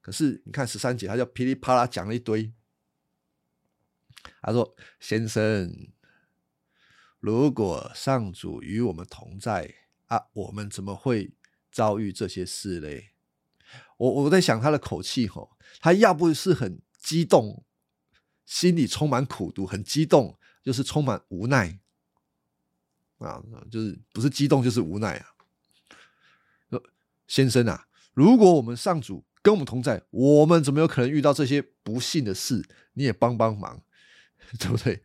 [0.00, 2.52] 可是你看十三节，他就噼里啪啦讲了一堆，
[4.42, 5.88] 他说，先生。
[7.20, 9.74] 如果上主与我们同在
[10.06, 11.32] 啊，我们怎么会
[11.72, 13.10] 遭遇这些事嘞？
[13.96, 17.64] 我我在想他的口气吼，他要不是很激动，
[18.46, 21.80] 心里充满苦毒，很激动，就是充满无奈
[23.18, 25.26] 啊，就是不是激动就是无奈啊。
[27.26, 32.64] 先生啊，如果我们上主跟我们同在，我们怎么有可能遇到这些不幸的事？
[32.92, 33.82] 你也帮帮忙，
[34.58, 35.02] 对不对？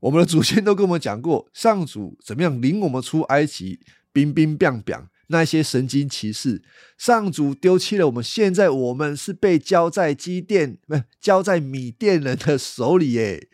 [0.00, 3.78] 我们的祖先都跟我们讲过，上主怎么样领我们出埃及，
[4.12, 6.62] 兵兵变变，那些神经骑士，
[6.98, 13.48] 上主丢弃了我们，现在我们是被交在机电，不交在米店人的手里，耶，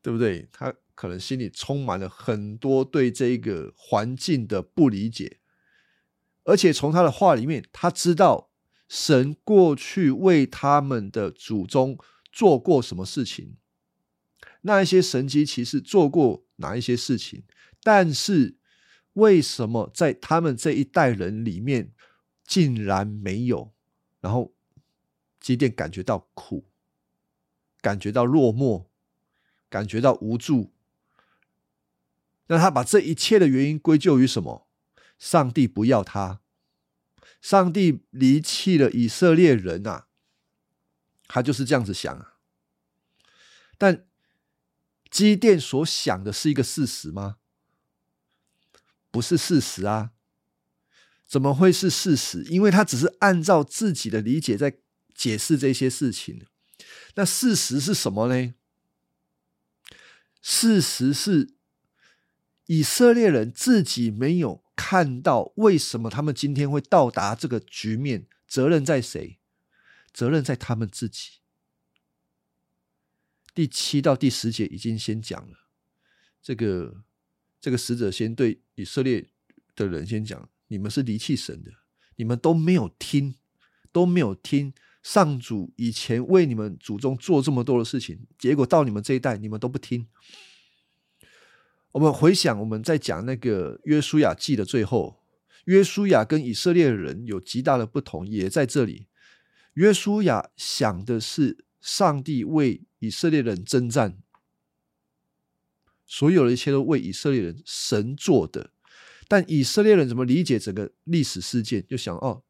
[0.00, 0.48] 对不对？
[0.52, 5.38] 他可能心里充满了很多对这个环境的不理解，
[6.44, 8.50] 而且从他的话里面，他知道
[8.88, 11.98] 神过去为他们的祖宗
[12.32, 13.56] 做过什么事情。
[14.62, 17.44] 那一些神机骑士做过哪一些事情？
[17.82, 18.56] 但是
[19.12, 21.92] 为什么在他们这一代人里面
[22.44, 23.72] 竟然没有？
[24.20, 24.52] 然后
[25.40, 26.66] 基甸感觉到苦，
[27.80, 28.86] 感觉到落寞，
[29.70, 30.72] 感觉到无助。
[32.48, 34.66] 那他把这一切的原因归咎于什么？
[35.18, 36.40] 上帝不要他，
[37.40, 40.08] 上帝离弃了以色列人啊！
[41.28, 42.34] 他就是这样子想啊，
[43.78, 44.07] 但。
[45.10, 47.36] 基甸所想的是一个事实吗？
[49.10, 50.12] 不是事实啊！
[51.26, 52.44] 怎么会是事实？
[52.44, 54.78] 因为他只是按照自己的理解在
[55.14, 56.46] 解释这些事情。
[57.14, 58.54] 那事实是什么呢？
[60.40, 61.54] 事实是
[62.66, 69.38] 以色列人自己没有看到为什么他们今天会到达这个局面，责任在谁？
[70.12, 71.40] 责任在他们自己。
[73.58, 75.66] 第七到第十节已经先讲了，
[76.40, 77.02] 这个
[77.60, 79.26] 这个使者先对以色列
[79.74, 81.72] 的人先讲：你们是离弃神的，
[82.14, 83.34] 你们都没有听，
[83.90, 90.06] 都没有听上主以前为你们祖宗做这么多的事情，结果到你们这一代，你们都不听。
[91.90, 95.24] 我们回想，我们在讲那个约书亚记的最后，
[95.64, 99.08] 约书亚跟以色列人有极大的不同，也在这里。
[99.74, 104.18] 约书亚想的是上帝为以色列人征战，
[106.06, 108.70] 所有的一切都为以色列人神做的。
[109.28, 111.86] 但以色列人怎么理解整个历史事件？
[111.86, 112.42] 就想哦，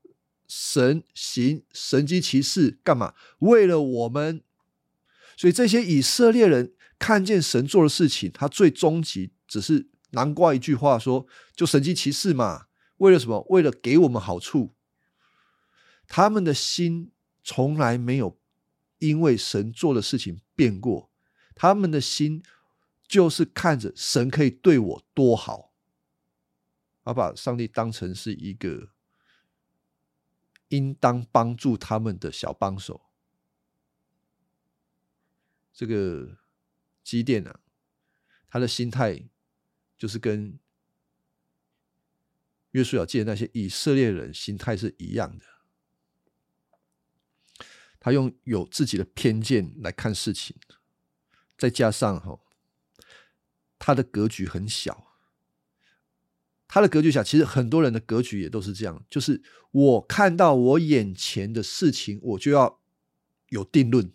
[0.47, 3.15] 神行神机骑士干嘛？
[3.41, 4.43] 为了我们，
[5.37, 11.27] 所以这些以色列人看见神做的事情，他最终极只是难怪一句话说：
[11.57, 12.67] 就神机骑士嘛，
[12.99, 13.45] 为了什么？
[13.51, 14.75] 为了给我们好处。
[16.07, 17.11] 他们的心
[17.43, 18.38] 从来没有
[18.99, 21.11] 因为神做的事情变过，
[21.55, 22.43] 他们的心
[23.07, 25.73] 就是看着神可以对我多好。
[27.05, 28.91] 而把上帝当成是一个
[30.69, 33.01] 应当帮助他们的小帮手。
[35.73, 36.37] 这个
[37.03, 37.61] 基甸啊，
[38.51, 39.31] 他的心态
[39.97, 40.59] 就是跟
[42.73, 45.45] 约书亚记那些以色列人心态是一样的。
[48.01, 50.57] 他用有自己的偏见来看事情，
[51.57, 52.41] 再加上哈，
[53.79, 55.07] 他的格局很小。
[56.71, 62.79] 他的格局小，其实很多人的格局也都是这样，就是我看到我眼前的事情，我就要
[63.49, 64.13] 有定论。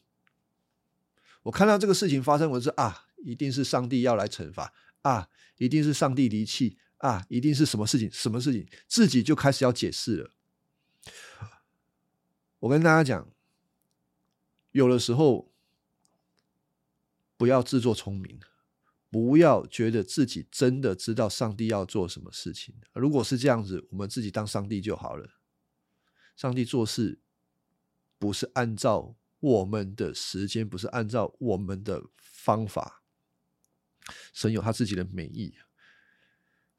[1.42, 4.72] 我看到这个事情发生，我是啊，一定是上帝要来惩罚
[5.02, 10.32] 啊，一定是上帝离弃啊，一定是什么事情，什么事情，自己就开始要解释了。
[12.60, 13.28] 我跟大家讲，
[14.74, 15.50] 有的时候
[17.38, 18.40] 不要自作聪明。
[19.10, 22.74] 不要觉得自己真的知道上帝要做什么事情。
[22.94, 25.30] 如果是这样子，我们自己当上帝就好了。
[26.36, 27.20] 上帝做事
[28.18, 33.04] 不是按照我们的时间，不是按照我们的方法。
[34.34, 35.54] 神有他自己的美意。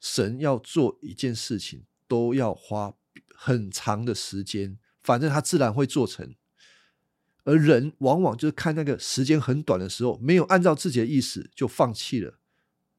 [0.01, 2.97] 神要做一件事情，都要花
[3.33, 6.35] 很长的时间，反正他自然会做成。
[7.45, 12.39] 而人往往就是看那个时间很短的时候，没有按照自己的意思就放弃了，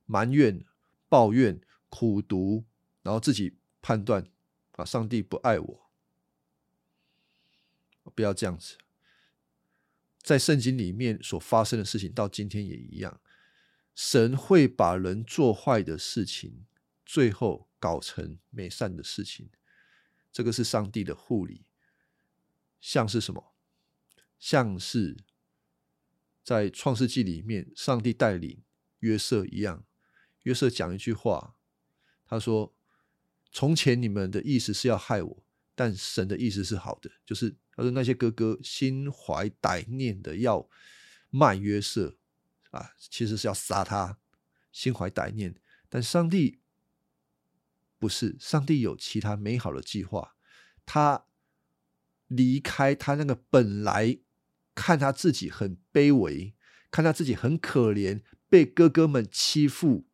[0.06, 0.64] 埋怨、
[1.08, 2.64] 抱怨、苦读，
[3.02, 4.30] 然后自己判断
[4.72, 5.90] 啊，上帝不爱我，
[8.14, 8.78] 不要这样子。
[10.22, 13.20] 在圣经里面所发生的事情，到今天也一样，
[13.96, 16.66] 神会把人做坏的事情，
[17.04, 19.50] 最后搞成美善的事情，
[20.32, 21.64] 这个是上帝的护理，
[22.80, 23.55] 像是什么？
[24.46, 25.16] 像是
[26.44, 28.62] 在创世纪里面，上帝带领
[29.00, 29.84] 约瑟一样。
[30.44, 31.56] 约瑟讲一句话，
[32.24, 32.72] 他说
[33.50, 35.44] ：“从前你们的意思是要害我，
[35.74, 40.70] 但神的意思是好的。”就是他说那些哥哥心怀歹念的要
[41.30, 42.16] 卖约瑟
[42.70, 44.16] 啊，其实是要杀他，
[44.70, 45.60] 心怀歹念。
[45.88, 46.60] 但上帝
[47.98, 50.36] 不是，上帝有其他美好的计划。
[50.84, 51.26] 他
[52.28, 54.20] 离开他那个本来。
[54.76, 56.54] 看他自己很卑微，
[56.90, 58.20] 看他自己很可怜，
[58.50, 60.04] 被哥哥们欺负，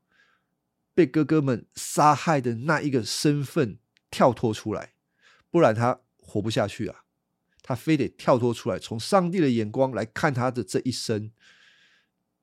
[0.94, 4.94] 被哥哥们杀害的那一个身份跳脱出来，
[5.50, 7.04] 不然他活不下去啊！
[7.60, 11.32] 他非得跳脱出来，从上帝的眼光来看他的这一生，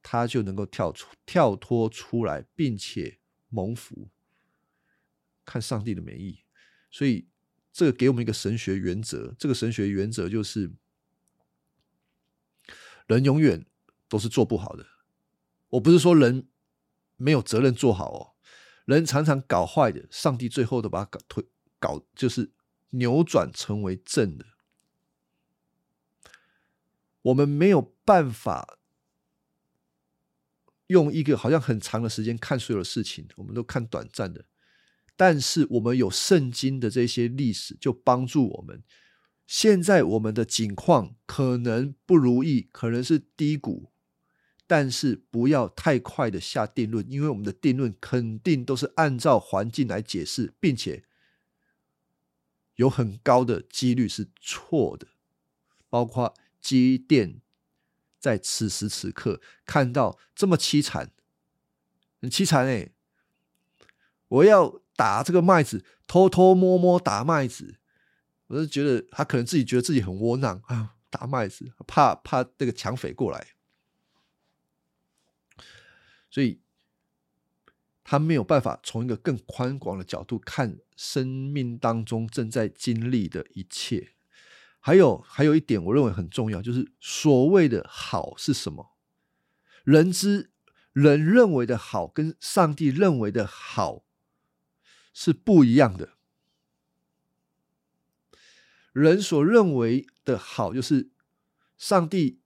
[0.04, 4.10] 他就能够跳出、跳脱出来，并且蒙福，
[5.46, 6.44] 看上帝的美意。
[6.92, 7.30] 所以，
[7.72, 10.74] 这个给我们一个神学原则，这个神学原则就是。
[13.16, 13.66] 人永远
[14.08, 14.86] 都是做不好的。
[15.70, 16.48] 我不是说人
[17.18, 18.22] 没有责任做好哦，
[18.86, 21.46] 人常常搞坏的，上帝最后都把它搞推
[21.80, 22.52] 搞，就是
[22.92, 24.46] 扭转成为正的。
[27.24, 28.78] 我们没有办法
[30.88, 34.46] 用一个好像很长的时间看所有的事情，我们都看短暂的。
[35.16, 38.84] 但是我们有圣经的这些历史，就帮助我们。
[39.50, 43.92] 现在我们的境况可能不如意，可能是低谷，
[44.68, 51.04] 但是不要太快的下定论，因为我们的定论肯定都是按照环境来解释，并且
[52.76, 55.08] 有很高的几率是错的。
[55.90, 57.42] 包括机电
[58.20, 61.12] 在此时此刻看到这么凄惨，
[62.22, 62.92] 很凄惨哎！
[64.28, 67.78] 我要打这个麦子，偷偷摸摸打麦子。
[68.50, 73.48] 我是觉得他可能自己觉得自己很窝囊啊，打麦子怕怕那个抢匪过来，
[76.32, 76.60] 所以
[78.04, 84.14] 他没有办法从一个更宽广的角度看生命当中正在经历的一切。
[84.80, 88.96] 还有，还有一点，我认为很重要，就是所谓的好是什么？
[89.84, 90.50] 人之
[90.94, 94.04] 人认为的好，跟上帝认为的好
[95.14, 96.18] 是不一样的。
[99.00, 101.10] 人所认为的好，就是
[101.78, 102.42] 上帝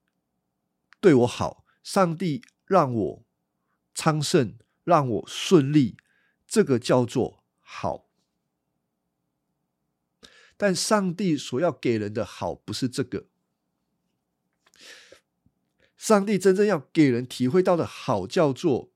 [0.99, 3.25] 对我好，上帝让我
[3.93, 4.57] 昌盛。
[4.85, 5.95] 让我顺利，
[6.45, 8.09] 这个叫做好。
[10.57, 13.27] 但上帝所要给人的好不是这个。
[15.95, 18.91] 上帝真正要给人体会到的好，叫做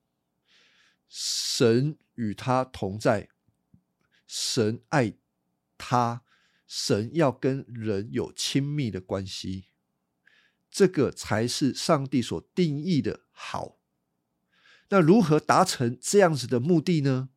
[1.08, 3.30] 神与他同在，
[4.28, 5.14] 神爱
[5.78, 6.26] 他，
[6.68, 9.68] 神要跟人有亲密的关系，
[10.70, 13.80] 这个才是上帝所定义的好。
[14.90, 17.30] 那如何达成这样子的目的呢？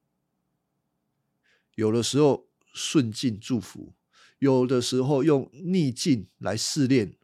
[1.76, 3.94] 有的时候顺境祝福，
[4.40, 7.16] 有的时候用逆境来试炼，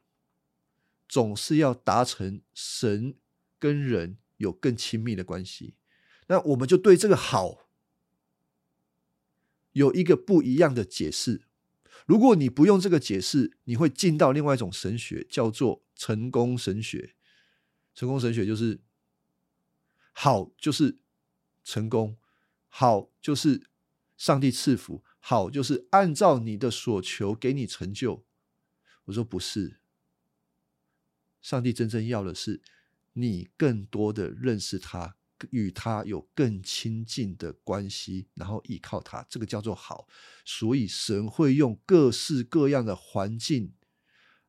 [1.09, 3.17] 总是要达成神
[3.59, 5.75] 跟人有更亲密的关系。
[6.29, 7.69] 那我们就对这个好
[9.73, 11.46] 有一个不一样的解释。
[12.07, 17.15] 如果你不用这个解释，你会进到另外一种神学，叫做成功神学。
[17.95, 18.81] 成功神学就是。
[20.19, 20.97] 好就是
[21.63, 22.17] 成功，
[22.69, 23.69] 好就是
[24.17, 28.25] 上帝赐福，好就是按照你的所求给你成就。
[29.05, 29.79] 我说不是，
[31.43, 32.63] 上帝真正要的是
[33.13, 35.17] 你更多的认识他，
[35.51, 40.09] 与他有更亲近的关系，然后依靠他，这个叫做好。
[40.45, 43.75] 所以神会用各式各样的环境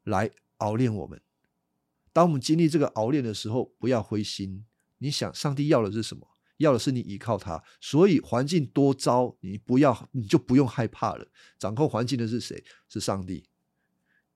[0.03, 1.21] 来熬炼我们。
[2.13, 4.65] 当我们经历这个熬炼的时候，不要灰心。
[4.99, 6.27] 你想，上帝要的是什么？
[6.57, 7.63] 要的是你依靠他。
[7.79, 11.27] 所以环境多糟，你不要，你就不用害怕了。
[11.59, 12.63] 掌控环境的是谁？
[12.89, 13.43] 是上帝。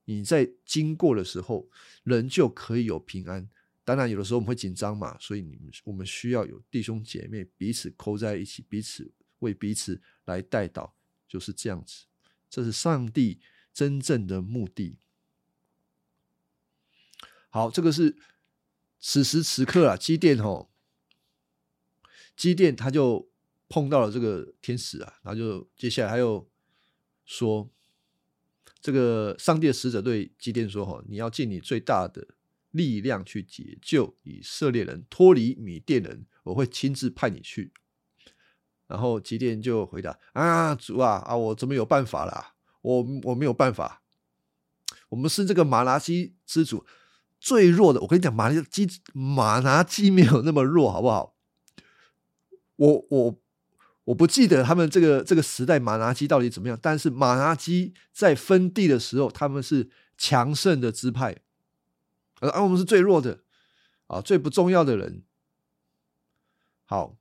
[0.06, 1.70] 你在经过的时候，
[2.04, 3.49] 人就可以有平安。
[3.84, 10.96] 当然，有的时候我们会紧张嘛，所以你们我们需要有弟兄姐妹彼此扣在一起，彼此为彼此来带导，
[11.28, 12.06] 就是这样子。
[12.50, 13.40] 这是上帝
[13.74, 14.98] 真正的目的。
[17.50, 18.18] 好，这个是。
[19.04, 20.70] 此时此刻啊，机电吼，
[22.36, 23.32] 机电他就
[23.68, 26.48] 碰到了这个天使啊，然后就接下来他又
[27.26, 27.68] 说，
[28.80, 32.36] 这个上帝的使者对机电说：“吼，你要尽你最大的
[32.72, 37.72] 力量去解救以色列人，脱离米甸人，我会亲自派你去。”
[38.88, 42.56] 然后机电就回答：“啊，主啊啊，我怎么有办法啦？
[42.82, 44.02] 我我没有办法，
[45.10, 46.86] 我们是这个马拉基之主。”
[47.40, 51.36] 最弱的，我跟你讲，马拿基马拿基没有那么弱，好不好？
[52.76, 53.42] 我我
[54.04, 61.36] 我不记得他们这个这个时代马拿基到底怎么样，但是马拿基在分地的时候，他们是强盛的支派，
[62.50, 63.44] 而我们是最弱的
[64.08, 65.24] 啊，最不重要的人。
[66.86, 67.18] 好，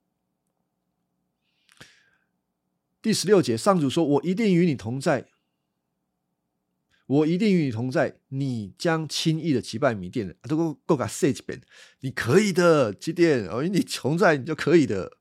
[3.02, 5.28] 第十六节，上主说：“我一定与你同在。”
[7.10, 11.60] 我一定与你同在，你将轻易的击败米甸人，都够够个 say 几遍，
[12.02, 15.18] 你可以的，基甸，哦，你同在，你就可以的。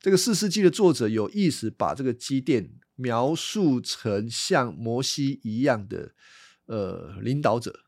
[0.00, 6.14] 这个四世纪的作者有意识把这个基甸描述成像摩西一样的
[6.64, 7.84] 呃领导者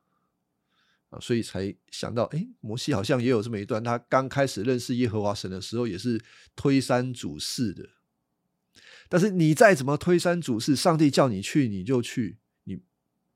[1.11, 6.21] 啊，所以才想到，哎，摩西好像也有这么一段，他刚开始认识耶和华神的时候，也是
[6.55, 7.89] 推三阻四的。
[9.09, 12.39] 但是你再怎么推三阻四，上帝叫你去，你就去。
[12.65, 12.83] 你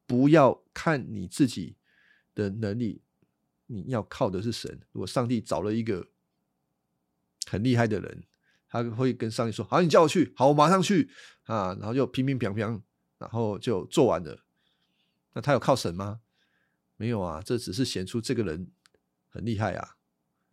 [0.06, 1.76] 不要看你自己
[2.34, 3.00] 的能力，
[3.68, 4.80] 你要靠的是神。
[4.92, 6.08] 如果上帝找了一个
[7.46, 8.24] 很厉害的人，
[8.68, 11.10] 他会跟上帝说：“好，你叫我去，好，我马上去
[11.44, 12.82] 啊！”然后就乒乒乓乓，
[13.16, 14.44] 然后就做完了。
[15.32, 16.20] 那他有靠神吗？
[17.02, 18.70] 没有啊，这只是显出这个人
[19.28, 19.96] 很厉害啊。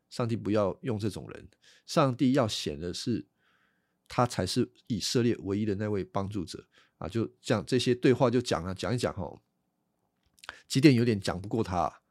[0.09, 1.47] 上帝不要用这种人，
[1.85, 3.27] 上帝要显的是
[4.07, 7.07] 他才是以色列唯一的那位帮助者啊！
[7.07, 9.43] 就这样，这些对话就讲啊，讲一讲哦。
[10.67, 12.01] 基甸有点讲不过他，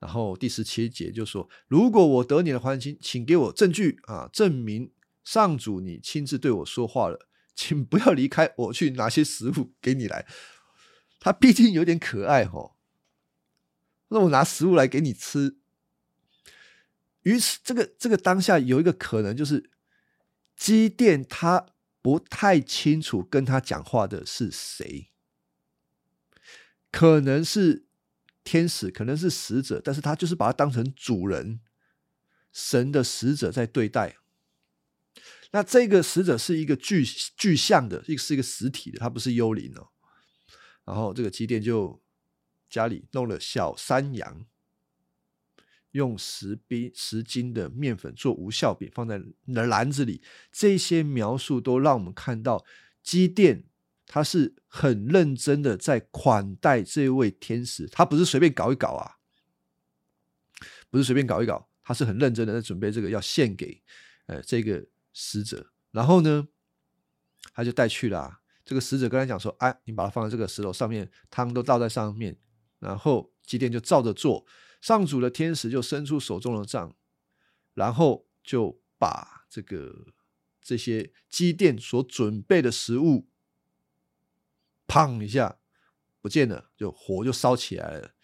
[0.00, 4.90] 然后第十七节就说：“如果我得你的欢心，请给我证据啊，证明
[5.22, 10.26] 上主你亲自对我说话了，请不要离开，我去拿些食物给你来。”
[11.20, 12.75] 他毕竟有点可爱哈，
[14.08, 15.56] 那我拿食物来给你吃。
[17.22, 19.70] 于是，这个这个当下有一个可能，就是
[20.56, 21.66] 机电他
[22.00, 25.10] 不太清楚跟他讲话的是谁。
[26.92, 27.86] 可能是
[28.44, 31.60] 天使，可能是使者，但是他就是把他当成主人，
[32.52, 34.16] 神的使者在对待。
[35.50, 39.88] 那这个死者是一个具具象的，一个是一个实体的，它不是幽灵哦。
[40.84, 42.00] 然后这个机电就
[42.68, 44.44] 家里弄了小山羊，
[45.92, 50.22] 用十冰十斤的面粉做无效饼，放在那篮子里。
[50.52, 52.64] 这些描述都让我们看到
[53.02, 53.64] 基甸
[54.06, 59.16] 他是很认真的在款待这位天使，他不是随便搞一搞啊，
[60.90, 63.82] 不是随便搞一搞，他是很认真的在准备这个要献给
[64.26, 65.72] 呃这个使者。
[65.92, 66.46] 然后呢，
[67.54, 68.40] 他就带去了。
[68.64, 72.36] 这个使者跟他讲说：“哎，你把它放在这个石头上面，汤都倒在上面。”
[72.86, 74.46] 然后基甸就照着做。
[74.80, 76.94] 上主的天使就伸出手中的杖，
[77.74, 80.14] 然后就把这个
[80.62, 83.26] 这些基甸所准备的食物，
[84.86, 85.58] 砰一下
[86.20, 88.14] 不见了，就火就烧起来了。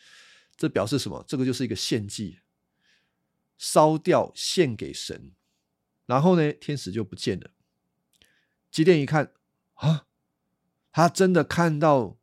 [0.57, 1.25] 这表示什么？
[1.27, 2.39] 这个就是一个献祭，
[3.59, 5.33] 烧掉献给神。
[6.07, 7.51] 然后呢，天使就不见了。
[8.71, 9.33] 基甸一看，
[9.75, 10.07] 啊！
[10.93, 12.19] 他真的看到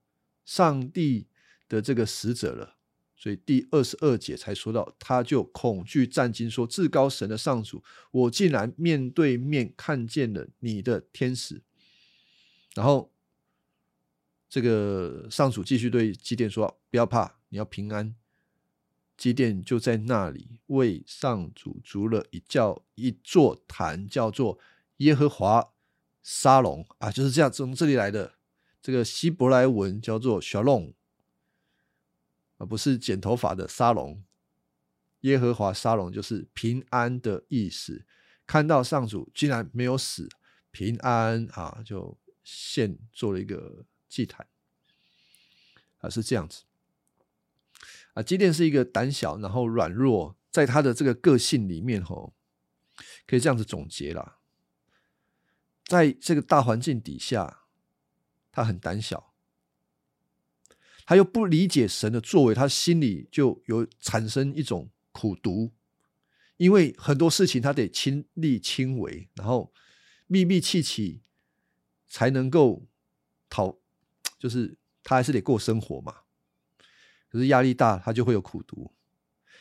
[0.46, 1.29] 上帝
[1.70, 2.76] 的这个使者了，
[3.16, 11.62] 所以第二十二节才说到，他就恐惧战惊，说：“至高神的上主，我竟然面对面看见了你的天使。”
[12.76, 13.12] 然后
[14.50, 18.16] 这个上主继续对基甸说：“不要怕，你要平安。”
[19.16, 24.58] 基甸就在那里为上主筑了一叫一座坛，叫做
[24.98, 25.74] 耶和华
[26.24, 28.36] 沙龙啊，就是这样从这里来的。
[28.82, 30.94] 这个希伯来文叫做 “shalom”，
[32.60, 34.24] 而不是剪头发的沙龙。
[35.22, 38.06] 耶和华沙龙就是平安的意思。
[38.46, 40.30] 看到上主竟然没有死，
[40.70, 44.48] 平安啊，就现做了一个祭坛
[45.98, 46.66] 啊，是这样子。
[48.14, 52.36] 啊，基甸是一个胆小，然后软弱，在他的这个个性里面，吼，
[53.26, 54.38] 可以这样子总结啦。
[55.86, 57.56] 在这个大环境底下。
[58.52, 59.29] 他很胆小，
[61.10, 65.72] 他又不理解神的作为，他心里就有产生一种苦毒，
[66.58, 69.74] 因为很多事情他得亲力亲为，然后
[70.28, 71.24] 密密气气
[72.08, 72.86] 才能够
[73.50, 73.80] 讨，
[74.38, 76.16] 就是他还是得过生活嘛。
[77.28, 78.94] 可是压力大，他就会有苦毒。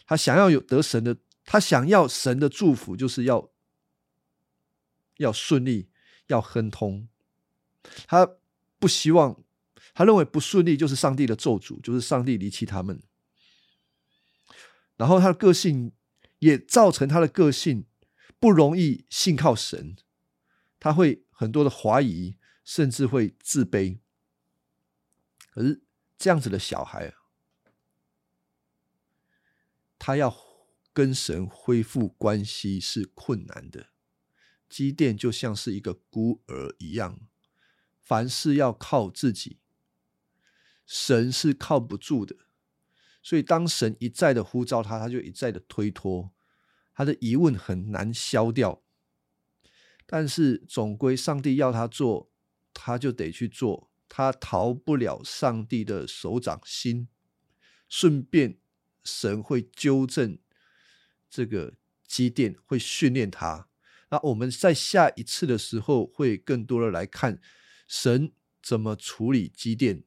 [0.04, 3.50] 他想要有得神的，他想要神的祝福，就是要
[5.16, 5.88] 要顺利，
[6.26, 7.08] 要亨通。
[8.06, 8.34] 他。
[8.80, 9.42] 不希望，
[9.98, 13.02] 他认为不顺利就是上帝的咒诅，就是上帝离弃他们。
[14.96, 15.90] 然后他的个性
[16.38, 17.84] 也造成他的个性
[18.38, 19.96] 不容易信靠神，
[20.78, 23.98] 他会很多的怀疑，甚至会自卑。
[25.50, 25.82] 可是
[26.16, 27.12] 这样子的小孩，
[29.98, 30.32] 他要
[30.92, 33.88] 跟神恢复关系是困难的。
[34.68, 37.18] 基甸就像是一个孤儿一样。
[38.00, 39.58] 凡事要靠自己，
[40.88, 42.34] 神是靠不住的。
[43.22, 46.32] 所以，当神一再的呼召他，他就一再的推脱，
[46.94, 48.82] 他的疑问很难消掉。
[50.06, 52.30] 但是，总归上帝要他做，
[52.72, 57.08] 他就得去做，他逃不了上帝的手掌心。
[57.86, 58.56] 顺便，
[59.04, 60.38] 神会纠正
[61.28, 61.74] 这个
[62.06, 63.68] 积淀，会训练他。
[64.10, 67.42] 那我们在下一次的时候，会更多的来看。
[67.86, 68.32] 神
[68.62, 70.04] 怎么处理积淀？